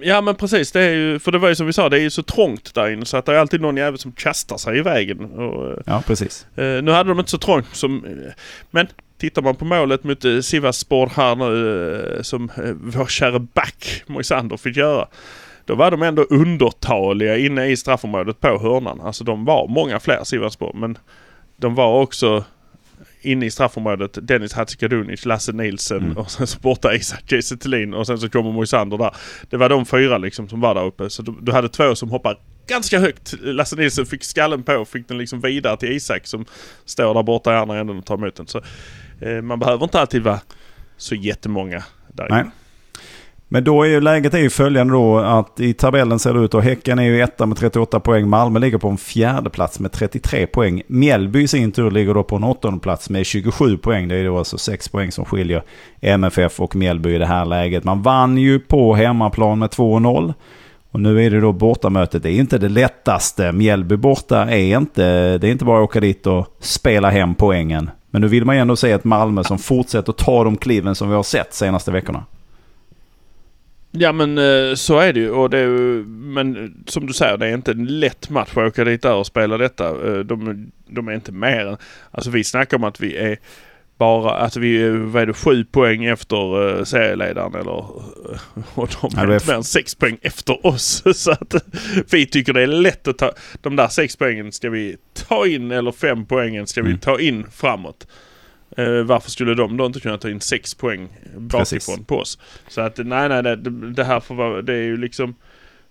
[0.03, 2.01] Ja men precis, det är ju, för det var ju som vi sa, det är
[2.01, 4.79] ju så trångt där inne så att det är alltid någon jävel som kastar sig
[4.79, 5.25] i vägen.
[5.25, 6.47] Och, Ja, precis.
[6.57, 8.05] Eh, nu hade de inte så trångt som...
[8.71, 8.87] men
[9.19, 14.03] tittar man på målet mot eh, Sivasspor här nu eh, som eh, vår kära back
[14.07, 15.09] Moisander fick göra.
[15.65, 19.01] Då var de ändå undertaliga inne i straffområdet på hörnan.
[19.01, 20.99] Alltså de var många fler Sivasspor men
[21.57, 22.45] de var också
[23.21, 26.17] inne i straffområdet Dennis Hadzikadunic, Lasse Nilsen Mm.
[26.17, 27.57] och sen så borta Isak Kiese
[27.95, 29.15] och sen så kommer Moisander där.
[29.51, 31.11] Det var de fyra liksom som var där uppe.
[31.11, 33.35] Så du, du hade två som hoppade ganska högt.
[33.41, 36.45] Lasse Nilsson fick skallen på och fick den liksom vidare till Isak som
[36.85, 38.47] står där borta i andra änden och tar emot den.
[38.47, 38.63] Så
[39.21, 40.41] Eh, man behöver inte alltid vara
[40.97, 42.41] så jättemånga där Nej.
[42.41, 42.51] inne.
[43.51, 46.55] Men då är ju läget är ju följande då att i tabellen ser det ut
[46.55, 48.29] och Häcken är ju etta med 38 poäng.
[48.29, 50.83] Malmö ligger på en fjärde plats med 33 poäng.
[50.87, 54.09] Mjällby i sin tur ligger då på en åttonde plats med 27 poäng.
[54.09, 55.63] Det är då alltså 6 poäng som skiljer
[56.01, 57.85] MFF och Mjällby i det här läget.
[57.85, 60.35] Man vann ju på hemmaplan med 2-0.
[60.91, 62.23] Och nu är det då bortamötet.
[62.23, 63.53] Det är inte det lättaste.
[63.53, 65.39] Mjällby borta är inte...
[65.39, 67.91] Det är inte bara att åka dit och spela hem poängen.
[68.11, 71.09] Men nu vill man ju ändå se ett Malmö som fortsätter ta de kliven som
[71.09, 72.25] vi har sett senaste veckorna.
[73.91, 75.31] Ja men eh, så är det ju.
[75.31, 78.57] Och det är ju men som du säger, det är inte en lätt match att
[78.57, 79.89] åka dit där och spela detta.
[79.89, 81.77] Eh, de, de är inte mer än...
[82.11, 83.39] Alltså vi snackar om att vi är
[83.99, 87.73] bara, alltså vi är, vad är det, sju poäng efter uh, serieledaren eller...
[88.75, 91.03] Och de är inte mer än sex poäng efter oss.
[91.15, 91.55] Så att
[92.13, 93.33] vi tycker det är lätt att ta...
[93.63, 94.97] De där sex poängen ska vi
[95.29, 97.01] ta in eller fem poängen ska vi mm.
[97.01, 98.07] ta in framåt.
[98.79, 102.07] Uh, varför skulle de då inte kunna ta in sex poäng bakifrån Precis.
[102.07, 102.39] på oss?
[102.69, 103.57] Så att nej, nej, det,
[103.91, 105.35] det här får vara, det är ju liksom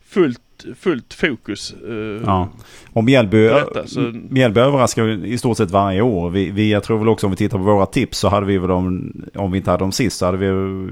[0.07, 0.41] fullt
[0.79, 1.75] fullt fokus.
[1.89, 2.49] Uh, ja.
[2.93, 3.49] Och Mjällby,
[3.85, 3.99] så...
[4.29, 6.29] Mjällby överraskar i stort sett varje år.
[6.29, 8.57] Vi, vi, jag tror väl också om vi tittar på våra tips så hade vi
[8.57, 10.47] väl dem, om vi inte hade dem sist så hade vi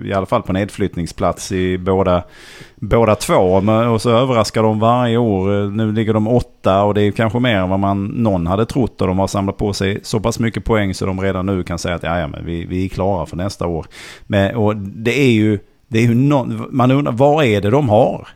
[0.09, 2.23] i alla fall på nedflyttningsplats i båda,
[2.75, 3.61] båda två.
[3.93, 5.71] Och så överraskar de varje år.
[5.71, 9.01] Nu ligger de åtta och det är kanske mer än vad man någon hade trott.
[9.01, 11.79] Och de har samlat på sig så pass mycket poäng så de redan nu kan
[11.79, 13.85] säga att ja, men vi, vi är klara för nästa år.
[14.27, 17.89] Men, och det är ju, det är ju no, man undrar vad är det de
[17.89, 18.27] har?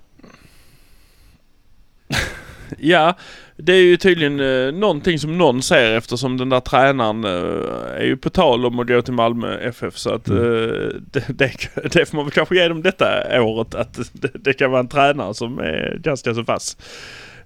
[2.78, 3.14] ja,
[3.58, 8.06] det är ju tydligen eh, någonting som någon ser eftersom den där tränaren eh, är
[8.06, 9.98] ju på tal om att gå till Malmö FF.
[9.98, 10.44] Så att mm.
[10.44, 11.54] eh, det, det,
[11.92, 13.76] det, får man väl kanske ge dem detta året.
[13.76, 16.78] Att det, det kan vara en tränare som är ganska så vass.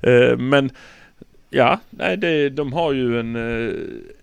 [0.02, 0.72] Eh, men
[1.50, 3.74] ja, nej, det, de har ju en eh,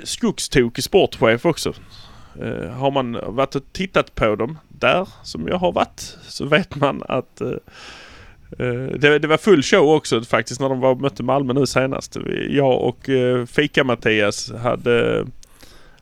[0.04, 1.72] skogstokig sportchef också.
[2.42, 6.74] Eh, har man varit och tittat på dem där, som jag har varit, så vet
[6.74, 7.50] man att eh,
[8.58, 12.16] Eh, det, det, var full show också faktiskt när de var mötte Malmö nu senast.
[12.48, 15.26] Jag och eh, Fika-Mattias hade,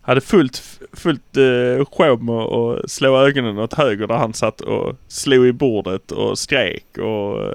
[0.00, 4.96] hade fullt, fullt eh, show med att slå ögonen åt höger där han satt och
[5.08, 7.54] slog i bordet och skrek och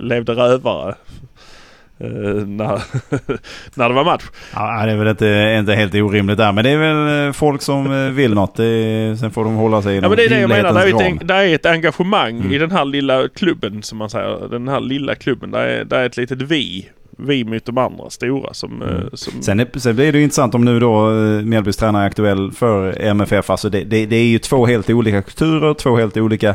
[0.00, 0.94] levde rövare.
[2.04, 2.82] Uh, när,
[3.78, 4.24] när det var match.
[4.54, 6.52] Ja, det är väl inte, inte helt orimligt där.
[6.52, 8.58] Men det är väl folk som vill något.
[8.58, 10.74] Är, sen får de hålla sig i Ja men det är det jag menar.
[10.74, 12.52] Det är, ett, det är ett engagemang mm.
[12.52, 14.48] i den här lilla klubben som man säger.
[14.48, 15.50] Den här lilla klubben.
[15.50, 16.88] Det är, det är ett litet vi.
[17.18, 18.82] Vi mot de andra stora som...
[18.82, 19.10] Mm.
[19.12, 19.42] som...
[19.42, 21.10] Sen, är, sen blir det ju intressant om nu då
[21.44, 23.50] Mjällbys tränare är aktuell för MFF.
[23.50, 26.54] Alltså det, det, det är ju två helt olika kulturer, två helt olika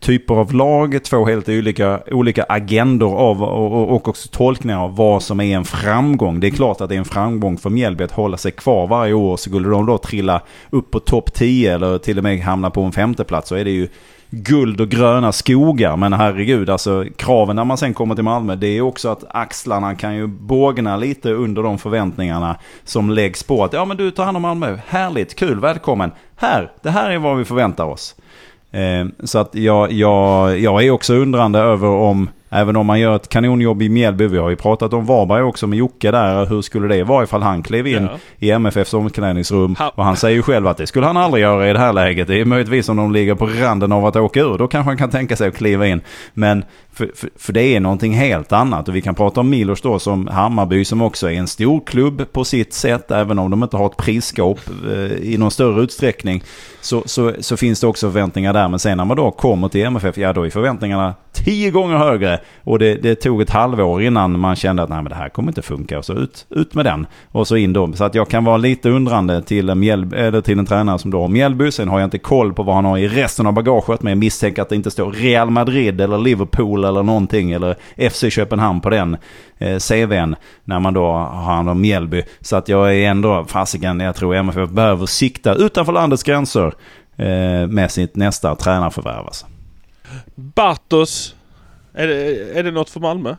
[0.00, 5.22] typer av lag, två helt olika, olika agendor av och, och också tolkningar av vad
[5.22, 6.40] som är en framgång.
[6.40, 9.12] Det är klart att det är en framgång för Mjällby att hålla sig kvar varje
[9.12, 9.36] år.
[9.36, 12.92] Skulle de då trilla upp på topp 10 eller till och med hamna på en
[12.92, 13.88] femteplats så är det ju
[14.30, 15.96] guld och gröna skogar.
[15.96, 19.94] Men herregud, alltså kraven när man sen kommer till Malmö, det är också att axlarna
[19.94, 23.64] kan ju bågna lite under de förväntningarna som läggs på.
[23.64, 26.10] Att ja men du tar hand om Malmö, härligt, kul, välkommen.
[26.36, 28.14] Här, det här är vad vi förväntar oss.
[28.70, 33.16] Eh, så att jag, jag, jag är också undrande över om Även om man gör
[33.16, 34.26] ett kanonjobb i Mjällby.
[34.26, 36.46] Vi har ju pratat om Varberg också med Jocke där.
[36.46, 38.18] Hur skulle det vara ifall han klev in ja.
[38.38, 39.74] i MFFs omklädningsrum?
[39.78, 39.88] Ha.
[39.88, 42.28] Och han säger ju själv att det skulle han aldrig göra i det här läget.
[42.28, 44.58] Det är möjligtvis om de ligger på randen av att åka ur.
[44.58, 46.00] Då kanske han kan tänka sig att kliva in.
[46.34, 48.88] Men för, för, för, det är någonting helt annat.
[48.88, 52.32] Och vi kan prata om Milos då som Hammarby som också är en stor klubb
[52.32, 53.10] på sitt sätt.
[53.10, 54.60] Även om de inte har ett prisskåp
[54.90, 56.42] eh, i någon större utsträckning.
[56.80, 58.68] Så, så, så finns det också förväntningar där.
[58.68, 62.40] Men sen när man då kommer till MFF, ja då är förväntningarna tio gånger högre.
[62.64, 65.50] Och det, det, tog ett halvår innan man kände att nej, men det här kommer
[65.50, 65.98] inte funka.
[65.98, 67.06] Och så ut, ut med den.
[67.32, 67.92] Och så in då.
[67.92, 71.10] Så att jag kan vara lite undrande till en, Mjäl, eller till en tränare som
[71.10, 71.72] då har Mjällby.
[71.72, 74.02] Sen har jag inte koll på vad han har i resten av bagaget.
[74.02, 77.52] Men jag misstänker att det inte står Real Madrid eller Liverpool eller någonting.
[77.52, 77.76] Eller
[78.10, 79.16] FC Köpenhamn på den
[79.58, 80.36] eh, CVn.
[80.64, 82.22] När man då har hand om Mjällby.
[82.40, 86.74] Så att jag är ändå, fasiken, jag tror MFF behöver sikta utanför landets gränser.
[87.16, 89.46] Eh, med sitt nästa tränarförvärv alltså.
[90.34, 91.34] Bartos.
[91.94, 93.36] Är det, är det något för Malmö?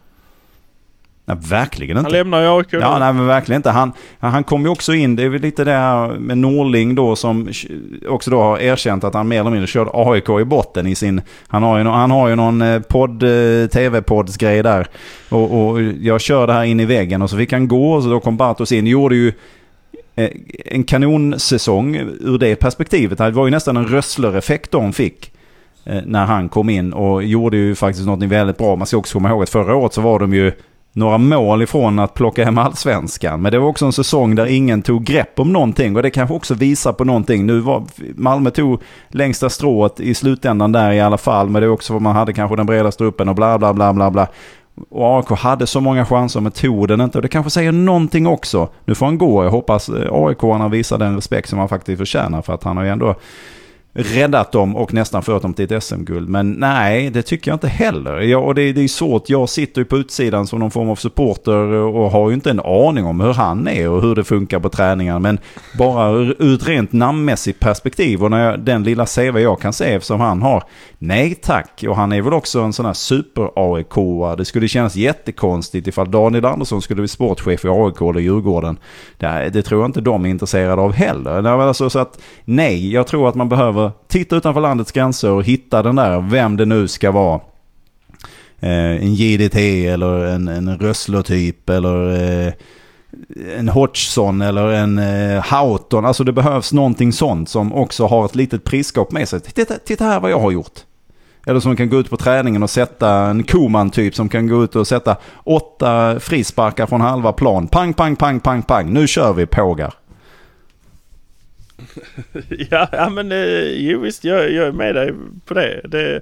[1.26, 2.06] Nej, verkligen inte.
[2.06, 3.70] Han lämnar ju AIK Ja, nej men verkligen inte.
[3.70, 7.16] Han, han kom ju också in, det är väl lite det här med Norling då
[7.16, 7.50] som
[8.08, 11.22] också då har erkänt att han mer eller mindre körde AIK i botten i sin...
[11.48, 14.88] Han har ju, han har ju någon eh, podd, eh, tv-poddsgrej där.
[15.30, 18.10] Och, och jag körde här in i väggen och så fick han gå och så
[18.10, 18.88] då kom Bartos in.
[18.88, 19.34] Gjorde ju
[20.16, 20.30] eh,
[20.66, 23.18] en kanonsäsong ur det perspektivet.
[23.18, 25.32] Det var ju nästan en Rössler-effekt de fick.
[25.86, 28.76] Eh, när han kom in och gjorde ju faktiskt något väldigt bra.
[28.76, 30.52] Man ska också komma ihåg att förra året så var de ju
[30.94, 33.42] några mål ifrån att plocka hem allsvenskan.
[33.42, 36.36] Men det var också en säsong där ingen tog grepp om någonting och det kanske
[36.36, 37.46] också visar på någonting.
[37.46, 37.84] Nu var
[38.16, 41.50] Malmö tog längsta strået i slutändan där i alla fall.
[41.50, 43.94] Men det är också vad man hade kanske den bredaste uppen och bla bla bla
[43.94, 44.28] bla bla.
[44.90, 47.18] Och AIK hade så många chanser men tog den inte.
[47.18, 48.70] Och det kanske säger någonting också.
[48.86, 49.44] Nu får han gå.
[49.44, 52.42] Jag hoppas eh, AIK-arna visar den respekt som han faktiskt förtjänar.
[52.42, 53.16] För att han har ju ändå
[53.94, 56.30] räddat dem och nästan fört dem till ett SM-guld.
[56.30, 58.20] Men nej, det tycker jag inte heller.
[58.20, 60.96] Jag, och det, det är svårt, jag sitter ju på utsidan som någon form av
[60.96, 64.60] supporter och har ju inte en aning om hur han är och hur det funkar
[64.60, 65.20] på träningarna.
[65.20, 65.40] Men
[65.78, 70.02] bara ur ett rent namnmässigt perspektiv och när jag, den lilla CV jag kan se
[70.02, 70.64] som han har,
[70.98, 71.84] nej tack.
[71.88, 74.38] Och han är väl också en sån här super-AIK.
[74.38, 78.78] Det skulle kännas jättekonstigt ifall Daniel Andersson skulle bli sportchef i AIK eller Djurgården.
[79.18, 81.44] Det, det tror jag inte de är intresserade av heller.
[81.44, 85.84] Alltså, så att nej, jag tror att man behöver titta utanför landets gränser och hitta
[85.84, 87.42] den där, vem det nu ska vara.
[88.60, 92.12] Eh, en JDT eller en, en Rössler-typ eller
[92.48, 92.54] eh,
[93.58, 96.06] en Hodgson eller en eh, Houghton.
[96.06, 99.40] Alltså det behövs någonting sånt som också har ett litet prisskap med sig.
[99.40, 100.80] Titta, titta här vad jag har gjort.
[101.46, 104.64] Eller som kan gå ut på träningen och sätta en Koman typ som kan gå
[104.64, 107.68] ut och sätta åtta frisparkar från halva plan.
[107.68, 108.94] Pang, pang, pang, pang, pang.
[108.94, 109.94] Nu kör vi pågar.
[112.70, 115.14] ja, ja, men eh, jo visst, jag, jag är med dig
[115.46, 115.82] på det.
[115.84, 116.22] Det,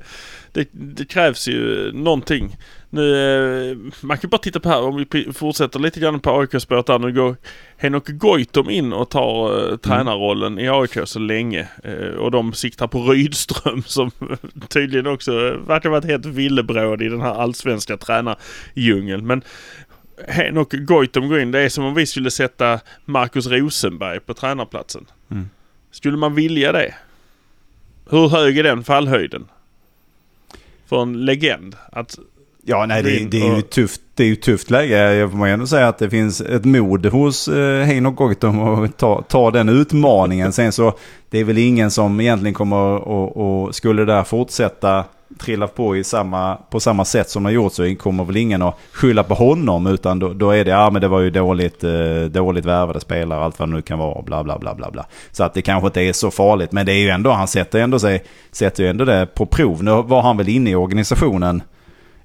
[0.52, 0.68] det.
[0.72, 2.58] det, krävs ju någonting.
[2.90, 6.86] Nu, eh, man kan bara titta på här om vi fortsätter lite grann på AIK-spåret
[6.86, 7.00] där.
[7.00, 7.36] Nu går
[7.78, 11.68] Henok Goitom in och tar uh, tränarrollen i AIK så länge.
[11.86, 14.12] Uh, och de siktar på Rydström som
[14.70, 15.32] tydligen också
[15.68, 19.28] verkar varit helt villebråd i den här allsvenska tränardjungeln.
[19.28, 19.44] Men
[20.28, 21.52] Henok Goitom går in.
[21.52, 25.06] Det är som om vi skulle sätta Marcus Rosenberg på tränarplatsen.
[25.32, 25.50] Mm.
[25.92, 26.94] Skulle man vilja det?
[28.10, 29.48] Hur hög är den fallhöjden?
[30.86, 31.76] För en legend?
[31.92, 32.20] Att
[32.64, 35.14] Ja, nej det, det, är ju tufft, det är ju tufft läge.
[35.14, 39.22] Jag får ändå säga att det finns ett mod hos eh, Heino Goitom att ta,
[39.22, 40.54] ta den utmaningen.
[40.54, 40.94] Sen så,
[41.30, 45.06] det är väl ingen som egentligen kommer och, och skulle där fortsätta
[45.38, 48.76] trillat på i samma, på samma sätt som har gjort så kommer väl ingen att
[48.92, 52.22] skylla på honom utan då, då är det, ja men det var ju dåligt, eh,
[52.30, 55.06] dåligt värvade spelare, allt vad det nu kan vara, bla bla bla bla bla.
[55.32, 57.80] Så att det kanske inte är så farligt, men det är ju ändå, han sätter
[57.80, 59.84] ändå sig, sätter ju ändå det på prov.
[59.84, 61.62] Nu var han väl inne i organisationen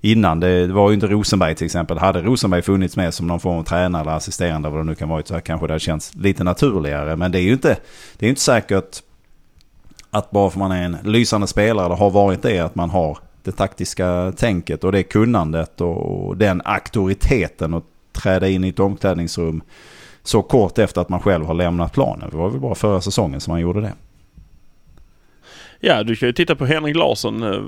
[0.01, 0.41] innan.
[0.41, 1.99] Det var ju inte Rosenberg till exempel.
[1.99, 5.09] Hade Rosenberg funnits med som någon form av tränare eller assisterande vad det nu kan
[5.09, 7.17] vara så kanske det hade känts lite naturligare.
[7.17, 7.77] Men det är ju inte,
[8.19, 9.03] det är inte säkert
[10.15, 13.19] att bara för man är en lysande spelare eller har varit det att man har
[13.43, 19.63] det taktiska tänket och det kunnandet och den auktoriteten att träda in i ett omklädningsrum
[20.23, 22.31] så kort efter att man själv har lämnat planen.
[22.31, 23.93] Det var väl bara förra säsongen som man gjorde det.
[25.87, 27.43] Ja, du kan ju titta på Henrik Larsson.
[27.43, 27.63] Eh,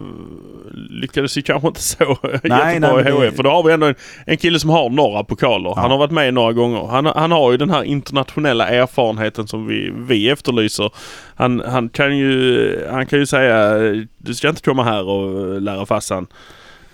[0.90, 3.36] lyckades ju kanske inte så nej, jättebra nej, i HF.
[3.36, 3.94] För då har vi ändå en,
[4.26, 5.68] en kille som har några pokaler.
[5.68, 5.80] Ja.
[5.80, 6.86] Han har varit med några gånger.
[6.86, 10.90] Han, han har ju den här internationella erfarenheten som vi, vi efterlyser.
[11.34, 13.78] Han, han, kan ju, han kan ju säga
[14.18, 16.26] du ska inte komma här och lära fassan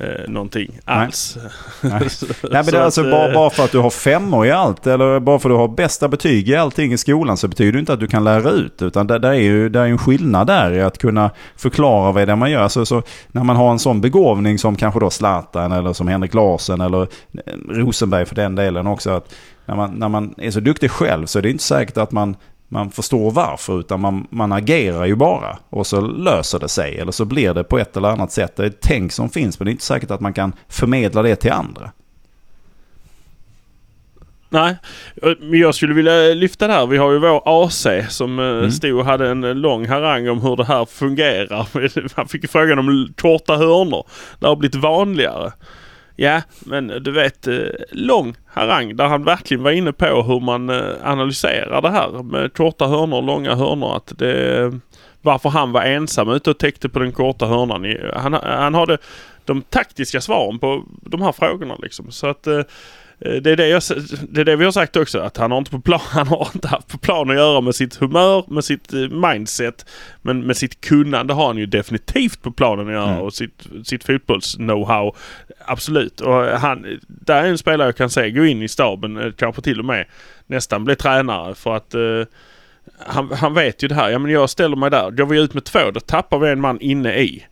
[0.02, 1.38] eh, någonting alls.
[1.80, 1.92] Nej.
[2.00, 2.08] Nej.
[2.50, 5.38] Nej men alltså bara, eh, bara för att du har femmor i allt eller bara
[5.38, 8.00] för att du har bästa betyg i allting i skolan så betyder det inte att
[8.00, 8.82] du kan lära ut.
[8.82, 12.28] Utan det, det är ju det är en skillnad där i att kunna förklara vad
[12.28, 12.68] det är man gör.
[12.68, 16.34] Så, så, när man har en sån begåvning som kanske då Zlatan eller som Henrik
[16.34, 17.08] Larsen eller eh,
[17.68, 19.10] Rosenberg för den delen också.
[19.10, 19.34] att
[19.66, 22.36] när man, när man är så duktig själv så är det inte säkert att man
[22.72, 27.12] man förstår varför utan man, man agerar ju bara och så löser det sig eller
[27.12, 28.56] så blir det på ett eller annat sätt.
[28.56, 31.22] Det är ett tänk som finns men det är inte säkert att man kan förmedla
[31.22, 31.90] det till andra.
[34.48, 34.76] Nej,
[35.40, 36.86] men jag skulle vilja lyfta det här.
[36.86, 38.70] Vi har ju vår AC som eh, mm.
[38.70, 41.68] stod och hade en lång harang om hur det här fungerar.
[42.16, 44.06] Han fick ju frågan om korta hörnor.
[44.38, 45.52] Det har blivit vanligare.
[46.16, 47.56] Ja, men du vet, eh,
[47.90, 52.54] lång harang där han verkligen var inne på hur man eh, analyserar det här med
[52.54, 53.96] korta hörnor och långa hörnor.
[53.96, 54.72] Att det,
[55.22, 57.96] varför han var ensam ute och täckte på den korta hörnan.
[58.14, 58.98] Han, han hade
[59.44, 62.10] de taktiska svaren på de här frågorna liksom.
[62.10, 62.62] Så att Eh,
[63.24, 63.82] det är det, jag,
[64.28, 65.20] det är det vi har sagt också.
[65.20, 67.74] Att han har, inte på plan, han har inte haft på plan att göra med
[67.74, 69.86] sitt humör, med sitt eh, mindset.
[70.22, 73.20] Men med sitt kunnande har han ju definitivt på planen att göra mm.
[73.20, 75.14] och sitt, sitt fotbolls-know-how.
[75.64, 76.20] Absolut.
[76.20, 79.62] Och han, där är en spelare jag kan se gå in i staben, eh, kanske
[79.62, 80.06] till och med
[80.46, 82.24] nästan bli tränare för att uh,
[82.98, 84.10] han, han vet ju det här.
[84.10, 85.10] Ja men jag ställer mig där.
[85.10, 87.46] Går vi ut med två då tappar vi en man inne i.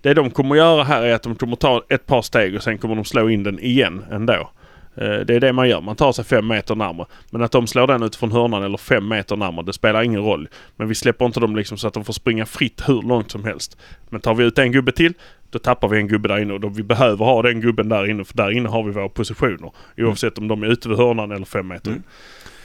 [0.00, 2.78] Det de kommer göra här är att de kommer ta ett par steg och sen
[2.78, 4.50] kommer de slå in den igen ändå.
[4.94, 5.80] Eh, det är det man gör.
[5.80, 7.06] Man tar sig fem meter närmare.
[7.30, 10.48] Men att de slår den utifrån hörnan eller fem meter närmare, det spelar ingen roll.
[10.76, 13.44] Men vi släpper inte dem liksom så att de får springa fritt hur långt som
[13.44, 13.76] helst.
[14.08, 15.14] Men tar vi ut en gubbe till,
[15.50, 18.10] då tappar vi en gubbe där inne och då vi behöver ha den gubben där
[18.10, 19.70] inne för där inne har vi våra positioner.
[19.96, 21.90] Oavsett om de är ute vid hörnan eller fem meter.
[21.90, 22.02] Mm.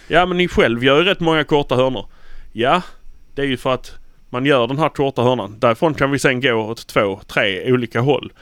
[0.07, 2.05] Ja men ni själv gör ju rätt många korta hörnor.
[2.51, 2.81] Ja,
[3.35, 3.95] det är ju för att
[4.29, 5.59] man gör den här korta hörnan.
[5.59, 8.33] Därifrån kan vi sen gå åt två, tre olika håll.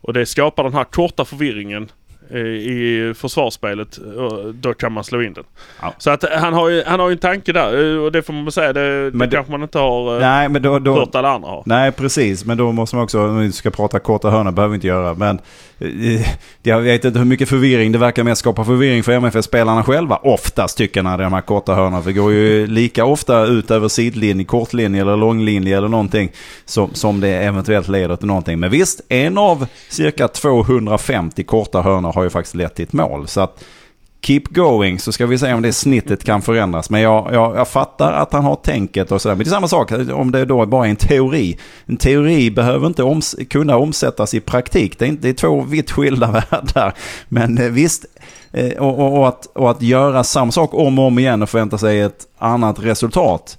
[0.00, 1.90] Och det skapar den här korta förvirringen
[2.30, 5.44] i försvarsspelet, och då kan man slå in den.
[5.82, 5.94] Ja.
[5.98, 8.52] Så att han har ju han har ju en tanke där och det får man
[8.52, 11.30] säga, det, Men det, kanske man inte har eh, Nej, men då, då, hört alla
[11.30, 11.62] andra har.
[11.66, 12.44] Nej, precis.
[12.44, 15.14] Men då måste man också, om vi ska prata korta hörnor behöver vi inte göra.
[15.14, 15.40] Men
[15.78, 16.26] eh,
[16.62, 20.16] jag vet inte hur mycket förvirring det verkar mer skapa förvirring för MFF-spelarna själva.
[20.16, 22.02] Oftast tycker jag de här korta hörnorna.
[22.02, 26.32] För det går ju lika ofta ut över sidlinje, kortlinje eller långlinje eller någonting.
[26.64, 28.60] Som, som det eventuellt leder till någonting.
[28.60, 32.92] Men visst, en av cirka 250 korta hörnor har har ju faktiskt lett till ett
[32.92, 33.28] mål.
[33.28, 33.64] Så att
[34.24, 36.90] Keep going så ska vi se om det snittet kan förändras.
[36.90, 39.34] Men jag, jag, jag fattar att han har tänket och sådär.
[39.34, 41.58] Men det är samma sak om det då bara är en teori.
[41.86, 44.98] En teori behöver inte oms kunna omsättas i praktik.
[44.98, 46.94] Det är, inte, det är två vitt skilda världar.
[47.28, 48.06] Men eh, visst,
[48.52, 51.50] eh, och, och, och, att, och att göra samma sak om och om igen och
[51.50, 53.58] förvänta sig ett annat resultat.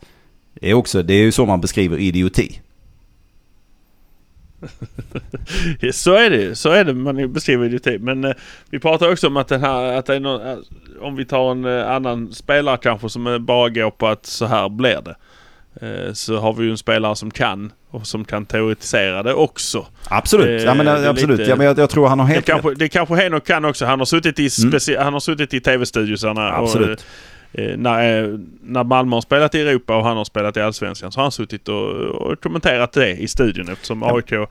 [0.61, 2.59] Det är, också, det är ju så man beskriver idioti.
[5.93, 6.55] Så är det ju.
[6.55, 8.01] Så är det man beskriver det typ.
[8.01, 8.31] Men eh,
[8.69, 10.57] vi pratar också om att, den här, att det är någon, eh,
[11.01, 14.69] om vi tar en eh, annan spelare kanske som bara går på att så här
[14.69, 15.15] blir det.
[15.81, 19.85] Eh, så har vi ju en spelare som kan och som kan teoretisera det också.
[20.09, 21.39] Absolut, ja, men, det absolut.
[21.39, 23.65] lite- Ja, men jag, jag tror han har Det helt kanske, det kanske Henok kan
[23.65, 23.85] också.
[23.85, 24.71] Han har suttit i, Mm.
[24.73, 26.57] speci- han har suttit i tv-studiosarna.
[26.57, 26.99] och, Absolut.
[26.99, 27.05] eh,
[27.77, 31.19] när, eh, när Malmö har spelat i Europa och han har spelat i Allsvenskan så
[31.19, 34.15] har han suttit och, och kommenterat det i studion eftersom Ja.
[34.15, 34.49] AIK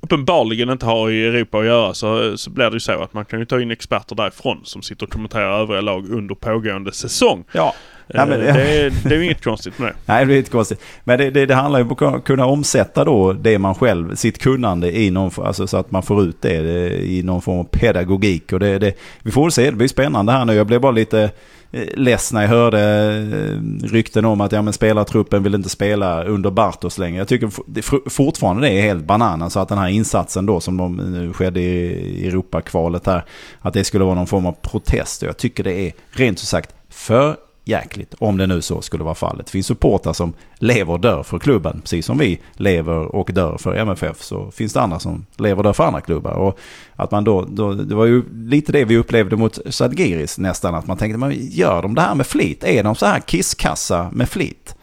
[0.00, 3.24] uppenbarligen inte har i Europa att göra så, så blir det ju så att man
[3.24, 7.44] kan ju ta in experter därifrån som sitter och kommenterar övriga lag under pågående säsong.
[7.52, 7.74] Ja.
[8.14, 9.94] Ja, men- Eh, det, är- det är ju inget konstigt med det.
[10.06, 10.82] Nej, det är inte konstigt.
[11.04, 14.38] Men det, det, det handlar ju om att kunna omsätta då det man själv, sitt
[14.38, 17.64] kunnande i någon, alltså så att man får ut det eh, i någon form av
[17.64, 18.52] pedagogik.
[18.52, 20.54] Och det, vi får se, det blir spännande här nu.
[20.54, 21.30] Jag blev bara lite eh,
[21.72, 26.24] Eh, less när jag hörde eh, rykten om att ja, men spelartruppen vill inte spela
[26.24, 27.18] under Bartos längre.
[27.18, 29.50] Jag tycker fortfarande det är helt bananen.
[29.50, 33.24] Så att den här insatsen då som de nu skedde i Europakvalet här,
[33.60, 35.22] att det skulle vara någon form av protest.
[35.22, 39.14] Jag tycker det är rent ut sagt för jäkligt om det nu så skulle vara
[39.14, 39.46] fallet.
[39.46, 41.80] Det finns supportrar som lever och dör för klubben.
[41.80, 45.64] Precis som vi lever och dör för MFF så finns det andra som lever och
[45.64, 46.32] dör för andra klubbar.
[46.32, 46.58] Och
[46.96, 50.74] att man då, då, det var ju lite det vi upplevde mot Sadgiris nästan.
[50.74, 52.64] Att man tänkte, men gör de det här med flit?
[52.64, 54.74] Är de så här kisskassa med flit?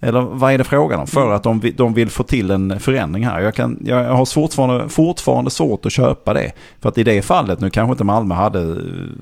[0.00, 1.06] Eller vad är det frågan om?
[1.06, 3.40] För att de, de vill få till en förändring här.
[3.40, 6.52] Jag, kan, jag har fortfarande, fortfarande svårt att köpa det.
[6.80, 8.76] För att i det fallet, nu kanske inte Malmö hade eh,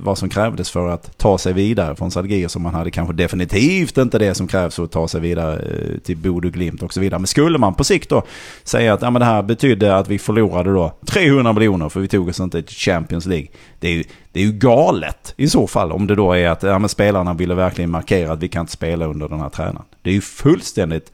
[0.05, 3.99] vad som krävdes för att ta sig vidare från Sadgir som man hade kanske definitivt
[3.99, 7.01] inte det som krävs för att ta sig vidare eh, till Bodø Glimt och så
[7.01, 7.19] vidare.
[7.19, 8.23] Men skulle man på sikt då
[8.65, 12.09] säga att ja, men det här betydde att vi förlorade då 300 miljoner för vi
[12.09, 13.49] tog oss inte till Champions League.
[13.79, 16.63] Det är ju, det är ju galet i så fall om det då är att
[16.63, 19.87] ja, men spelarna ville verkligen markera att vi kan inte spela under den här tränaren.
[20.03, 21.13] Det är ju fullständigt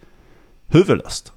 [0.66, 1.32] huvudlöst.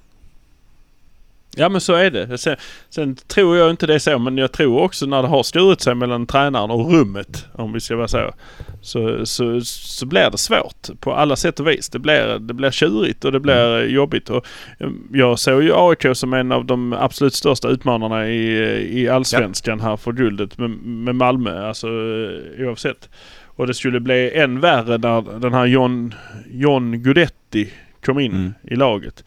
[1.58, 2.38] Ja men så är det.
[2.38, 2.56] Sen,
[2.90, 5.80] sen tror jag inte det är så men jag tror också när det har skurit
[5.80, 8.34] sig mellan tränaren och rummet om vi ska vara så.
[8.82, 11.88] Så, så, så blir det svårt på alla sätt och vis.
[11.88, 14.30] Det blir, det blir tjurigt och det blir jobbigt.
[14.30, 14.46] Och
[14.78, 19.80] eh, jag såg ju AIK som en av de absolut största utmanarna i, i allsvenskan
[19.80, 21.68] här för guldet med, med Malmö.
[21.68, 23.08] Alltså eh, oavsett.
[23.44, 26.14] Och det skulle bli än värre när den här John,
[26.50, 27.72] John Guidetti
[28.04, 28.54] kom in Mm.
[28.62, 29.24] i laget.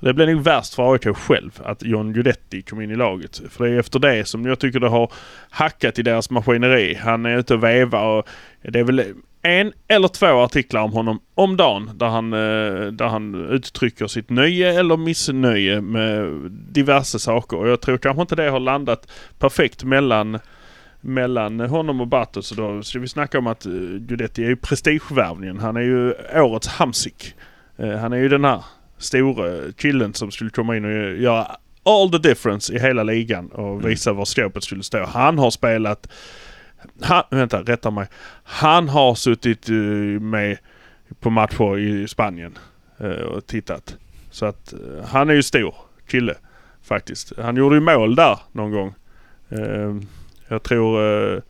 [0.00, 3.42] Det blev nog värst för AIK själv att John Guidetti kom in i laget.
[3.50, 5.12] För det är efter det som jag tycker det har
[5.50, 6.94] hackat i deras maskineri.
[6.94, 8.28] Han är ute och vevar och
[8.62, 13.06] det är väl en eller två artiklar om honom om dagen där han, eh, där
[13.06, 17.56] han uttrycker sitt nöje eller missnöje med diverse saker.
[17.56, 20.38] Och jag tror kanske inte det har landat perfekt mellan
[21.00, 22.46] mellan honom och Batos.
[22.46, 25.58] Så då ska vi snacka om att eh, Guidetti är ju prestigevärvningen.
[25.58, 27.34] Han är ju årets Hamsik.
[27.76, 28.64] Eh, han är ju den här
[28.98, 33.88] stora killen som skulle komma in och göra all the difference i hela ligan och
[33.88, 35.04] visa var skåpet skulle stå.
[35.04, 36.08] Han har spelat...
[37.00, 38.06] Han, vänta, rätta mig.
[38.44, 39.74] Han har suttit eh,
[40.20, 40.58] med
[41.20, 42.58] på matcher i Spanien
[42.98, 43.96] eh, och tittat.
[44.30, 45.74] Så att eh, han är ju stor
[46.06, 46.34] kille
[46.82, 47.32] faktiskt.
[47.38, 48.94] Han gjorde ju mål där någon gång.
[50.48, 51.42] Jag tror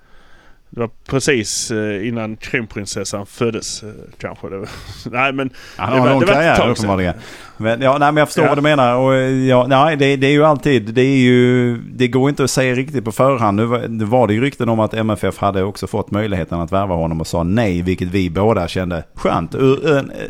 [0.77, 4.49] det var precis eh, innan kronprinsessan föddes eh, kanske.
[4.49, 4.69] Det var.
[5.11, 7.15] Nej men Han har en lång karriär uppenbarligen.
[7.57, 8.49] Men, ja, nej, men jag förstår Ja.
[8.49, 8.97] vad du menar.
[8.97, 12.45] Och, eh, ja, nej, det, det är ju alltid, det är ju, det går inte
[12.45, 13.57] att säga riktigt på förhand.
[13.57, 16.73] Nu var, det var det ju rykten om att MFF hade också fått möjligheten att
[16.73, 19.55] värva honom och sa nej, vilket vi båda kände skönt.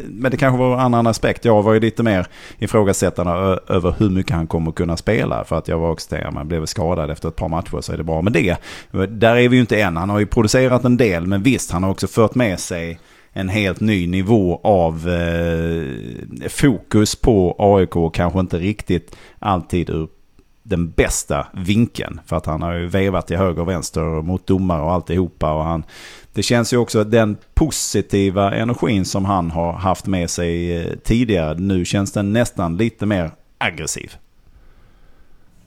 [0.09, 1.45] Men det kanske var en annan aspekt.
[1.45, 2.27] Jag var ju lite mer
[2.59, 3.33] ifrågasättande
[3.69, 5.45] över hur mycket han kommer kunna spela.
[5.45, 7.97] För att jag var också där, man blev skadad efter ett par matcher så är
[7.97, 8.57] det bra med det.
[9.09, 9.97] Där är vi ju inte än.
[9.97, 12.99] Han har ju producerat en del, men visst, han har också fört med sig
[13.33, 17.97] en helt ny nivå av eh, fokus på AIK.
[17.97, 20.09] och Kanske inte riktigt alltid ur
[20.63, 22.21] den bästa vinkeln.
[22.27, 25.53] För att han har ju vevat till höger och vänster mot domare och alltihopa.
[25.53, 25.85] Och han,
[26.33, 31.55] det känns ju också den positiva energin som han har haft med sig eh, tidigare.
[31.55, 34.17] Nu känns den nästan lite mer aggressiv.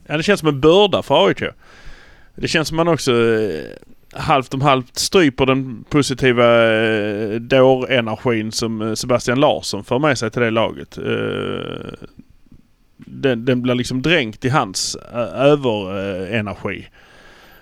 [0.06, 1.42] Ja, det känns som en börda för AIK.
[2.34, 3.76] Det känns som man också eh,
[4.12, 10.30] halvt om halvt stryper den positiva eh, dårenergin som eh, Sebastian Larsson för med sig
[10.30, 10.98] till det laget.
[10.98, 11.92] Eh,
[12.96, 16.88] den, den blir liksom dränkt i hans eh, överenergi.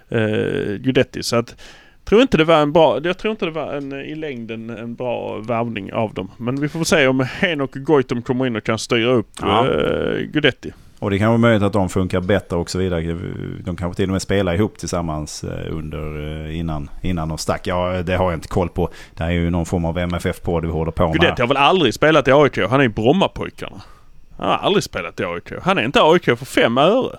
[0.08, 1.22] Eh, Gudetti.
[1.22, 1.56] Så att
[2.04, 4.94] tror inte det var en bra, jag tror inte det var en, i längden en
[4.94, 6.30] bra värvning av dem.
[6.36, 9.68] Men vi får se om Henok och Goitom kommer in och kan styra upp Ja.
[9.70, 10.72] eh, Gudetti.
[11.00, 13.16] Och det kan vara möjligt att de funkar bättre och så vidare.
[13.64, 17.66] De kanske till och med spelar ihop tillsammans eh, under, eh, innan, innan de stack.
[17.66, 18.90] Ja, det har jag inte koll på.
[19.14, 21.12] Det här är ju någon form av MFF-podd vi håller på med.
[21.12, 22.58] Gudetti har väl aldrig spelat i AIK?
[22.70, 23.82] Han är i Brommapojkarna.
[24.36, 25.52] Han har aldrig spelat i AIK.
[25.62, 27.18] Han är inte AIK för fem öre.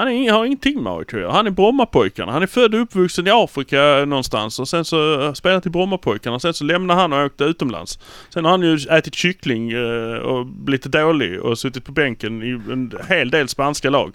[0.00, 1.12] Han är, har ingenting med AIK.
[1.30, 2.32] Han är Brommapojkarna.
[2.32, 6.40] Han är född och uppvuxen i Afrika någonstans och sen så han spelat i Brommapojkarna.
[6.40, 7.98] Sen så lämnade han och åkte utomlands.
[8.34, 12.72] Sen har han ju ätit kyckling eh, och blivit dålig och suttit på bänken i
[12.72, 14.12] en hel del spanska lag.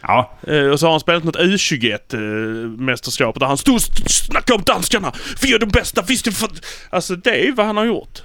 [0.00, 4.62] Ja, Eh, och så har han spelat något U21-mästerskap där han stod och snackade om
[4.62, 5.12] danskarna.
[5.42, 6.48] Vi är de bästa, visst är för...
[6.90, 8.22] Alltså det är vad han har gjort.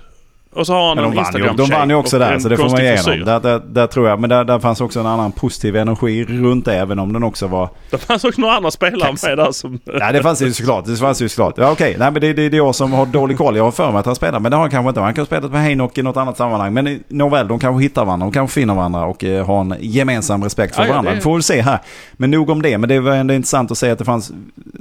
[0.53, 2.39] Och så har han men en de vann, ju, instagram de vann ju också där,
[2.39, 3.25] så det får man ge igenom.
[3.25, 4.19] Där, där, där tror jag.
[4.19, 7.47] Men där, där fanns också en annan positiv energi runt det, även om den också
[7.47, 7.69] var...
[7.89, 9.23] Det fanns också några andra spelare Kax.
[9.23, 9.79] med där som...
[9.85, 10.85] Nej, det fanns ju såklart.
[10.85, 11.53] Det fanns ju såklart.
[11.57, 11.95] Ja, okej.
[11.99, 13.55] Nej, men det, det, det är jag som har dålig koll.
[13.57, 15.01] Jag har för mig att han spelar, men det har han kanske inte.
[15.01, 16.73] Han kan ha spelat med Heinok i något annat sammanhang.
[16.73, 18.25] Men nåväl, de kanske hittar varandra.
[18.25, 21.11] De kanske finner varandra och eh, har en gemensam respekt för Ja, ja, varandra.
[21.11, 21.79] det- Vi får väl se här.
[22.13, 22.77] Men nog om det.
[22.77, 24.31] Men det var ändå intressant att se att det fanns,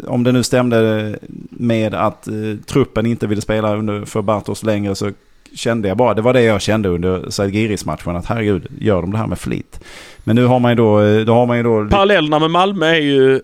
[0.07, 1.14] om det nu stämde
[1.51, 2.35] med att eh,
[2.66, 5.11] truppen inte ville spela under, för Bartos längre så
[5.55, 9.19] kände jag bara, det var det jag kände under Zalgiris-matchen, att herregud, gör de det
[9.19, 9.81] här med flit?
[10.25, 11.89] Men nu har man ju då, eh, då har man ju då...
[11.91, 13.41] Parallellerna med Malmö är ju...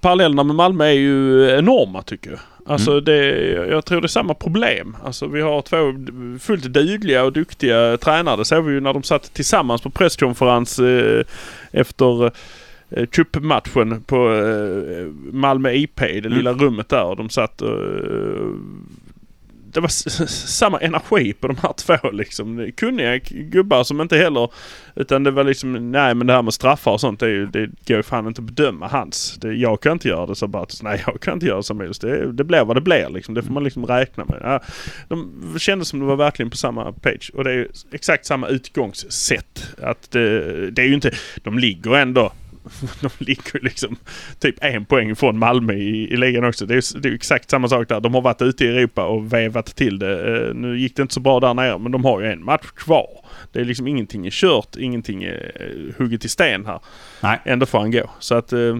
[0.00, 2.40] Parallellerna med Malmö är ju enorma tycker jag.
[2.66, 3.04] Alltså Mm.
[3.04, 4.96] det, jag tror det är samma problem.
[5.04, 5.76] Alltså vi har två
[6.40, 8.36] fullt dugliga och duktiga tränare.
[8.36, 11.24] Det såg vi ju när de satt tillsammans på presskonferens eh,
[11.72, 12.24] efter
[12.90, 16.32] eh, cupmatchen på eh, Malmö IP, det Mm.
[16.32, 17.04] lilla rummet där.
[17.04, 17.78] Och de satt och...
[19.72, 19.88] Det var
[20.28, 22.72] samma energi på de här två liksom.
[22.76, 24.50] Kunniga gubbar som inte heller...
[24.94, 27.46] Utan det var liksom, nej men det här med straffar och sånt, det, är ju,
[27.46, 29.38] det går ju fan inte att bedöma hans.
[29.40, 32.00] Det, jag kan inte göra det, så bara nej jag kan inte göra som helst.
[32.00, 33.34] Det, det blir vad det blir liksom.
[33.34, 34.38] Det får man liksom räkna med.
[34.42, 34.62] Ja,
[35.08, 37.30] de kändes som det var verkligen på samma page.
[37.34, 39.74] Och det är ju exakt samma utgångssätt.
[39.82, 41.10] Att det, det är ju inte,
[41.42, 42.32] de ligger ändå
[43.00, 43.96] de ligger liksom
[44.38, 46.66] typ en poäng från Malmö i, i ligan också.
[46.66, 48.00] Det är, det är exakt samma sak där.
[48.00, 50.46] De har varit ute i Europa och vevat till det.
[50.48, 52.66] Eh, nu gick det inte så bra där nere men de har ju en match
[52.76, 53.08] kvar.
[53.52, 56.80] Det är liksom ingenting är kört, ingenting är eh, hugget i sten här.
[57.22, 57.40] Nej.
[57.44, 58.10] Ändå får han gå.
[58.18, 58.78] Så att eh,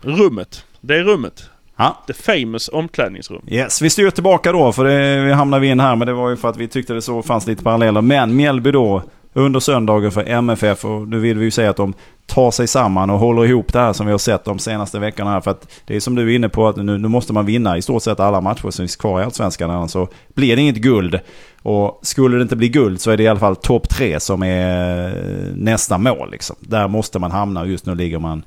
[0.00, 1.50] rummet, det är rummet.
[1.76, 2.04] Ja.
[2.06, 3.42] The famous omklädningsrum.
[3.48, 6.30] Yes, vi styr tillbaka då för det vi hamnar vi in här men det var
[6.30, 8.00] ju för att vi tyckte det så fanns lite paralleller.
[8.00, 9.02] Men Mjällby då
[9.36, 11.94] under söndagen för MFF och nu vill vi ju säga att de
[12.26, 15.30] tar sig samman och håller ihop det här som vi har sett de senaste veckorna
[15.30, 15.40] här.
[15.40, 17.78] För att det är som du är inne på att nu, nu måste man vinna
[17.78, 20.76] i stort sett alla matcher som finns kvar i Allsvenskan annars så blir det inget
[20.76, 21.20] guld.
[21.62, 24.42] Och skulle det inte bli guld så är det i alla fall topp tre som
[24.42, 26.56] är eh, nästa mål liksom.
[26.60, 28.44] Där måste man hamna och just nu ligger man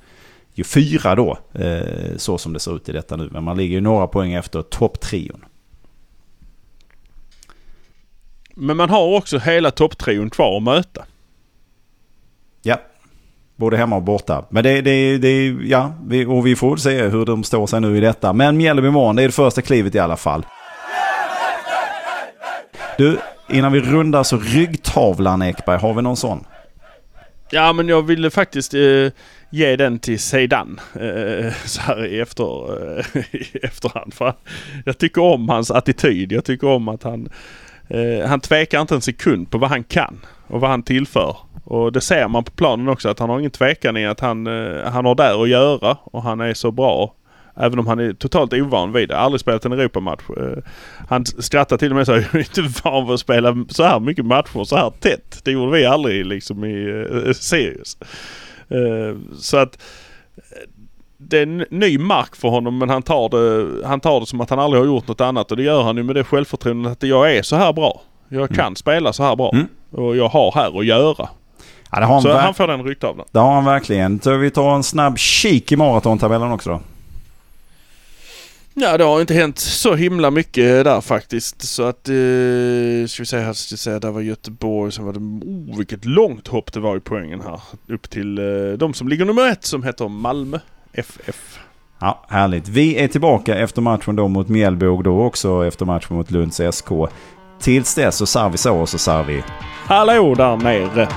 [0.54, 3.30] ju fyra då, eh, så som det ser ut i detta nu.
[3.32, 5.46] Men man ligger ju några poäng efter topptrion.
[8.60, 11.06] Men man har också hela topptrion kvar att möta.
[12.62, 12.78] Ja,
[13.56, 14.46] både hemma och borta.
[14.50, 15.94] Men det, det, det ja,
[16.28, 18.34] och vi får se hur de står sig nu i detta.
[18.34, 20.46] Men Mjällby imorgon, det är det första klivet i alla fall.
[22.98, 26.46] Du, innan vi rundar så ryggtavlan Ekberg, har vi någon sån?
[27.52, 29.12] Ja men jag ville faktiskt eh,
[29.50, 34.14] ge den till Zeidan eh, så här i, efter, eh, i efterhand.
[34.14, 34.34] För
[34.86, 36.32] jag tycker om hans attityd.
[36.32, 37.30] Jag tycker om att han,
[37.90, 41.38] eh, han tvekar inte en sekund på vad han kan och vad han tillför.
[41.64, 44.48] Och det ser man på planen också att han har ingen tvekan i att han,
[44.48, 47.14] eh, han har där att göra och han är så bra.
[47.62, 49.18] Även om han är totalt ovan vid det.
[49.18, 50.22] Aldrig spelat en Europamatch.
[50.38, 50.64] Eh,
[51.10, 53.84] Han skrattar till och med så här, jag är inte van vid att spela så
[53.84, 55.42] här mycket matcher så här tätt.
[55.44, 57.98] Det gjorde vi aldrig liksom i eh, eh, uh, Sirius.
[58.70, 59.78] Eh, så att
[61.22, 64.42] det är en ny mark för honom men han tar, det, han tar det som
[64.42, 66.92] att han aldrig har gjort något annat och det gör han ju med det självförtroendet
[66.92, 68.02] att jag är så här bra.
[68.30, 69.52] Jag kan spela så här bra.
[69.54, 69.68] Mm.
[69.92, 71.30] Och jag har här att göra.
[71.92, 73.26] Ja, han, Så han får den ryggtavlan.
[73.32, 74.20] det har han verkligen.
[74.22, 76.82] Så vi tar en snabb kik i maratontabellen också då.
[78.74, 81.62] Ja, det har inte hänt så himla mycket där faktiskt.
[81.62, 85.14] Så att, eh, ska vi säga här, ska vi säga, där var Göteborg, sen var
[85.14, 87.62] det, oh vilket långt hopp det var i poängen här.
[87.88, 90.60] Upp till eh, de som ligger nummer ett som heter Malmö
[90.94, 91.60] FF.
[92.00, 92.68] Ja, härligt.
[92.68, 96.62] Vi är tillbaka efter matchen då mot Mjällby och då också efter matchen mot Lunds
[96.72, 96.90] SK.
[97.60, 99.44] Tills dess så sar vi så och så sar vi.
[99.86, 101.08] Hallå där nere!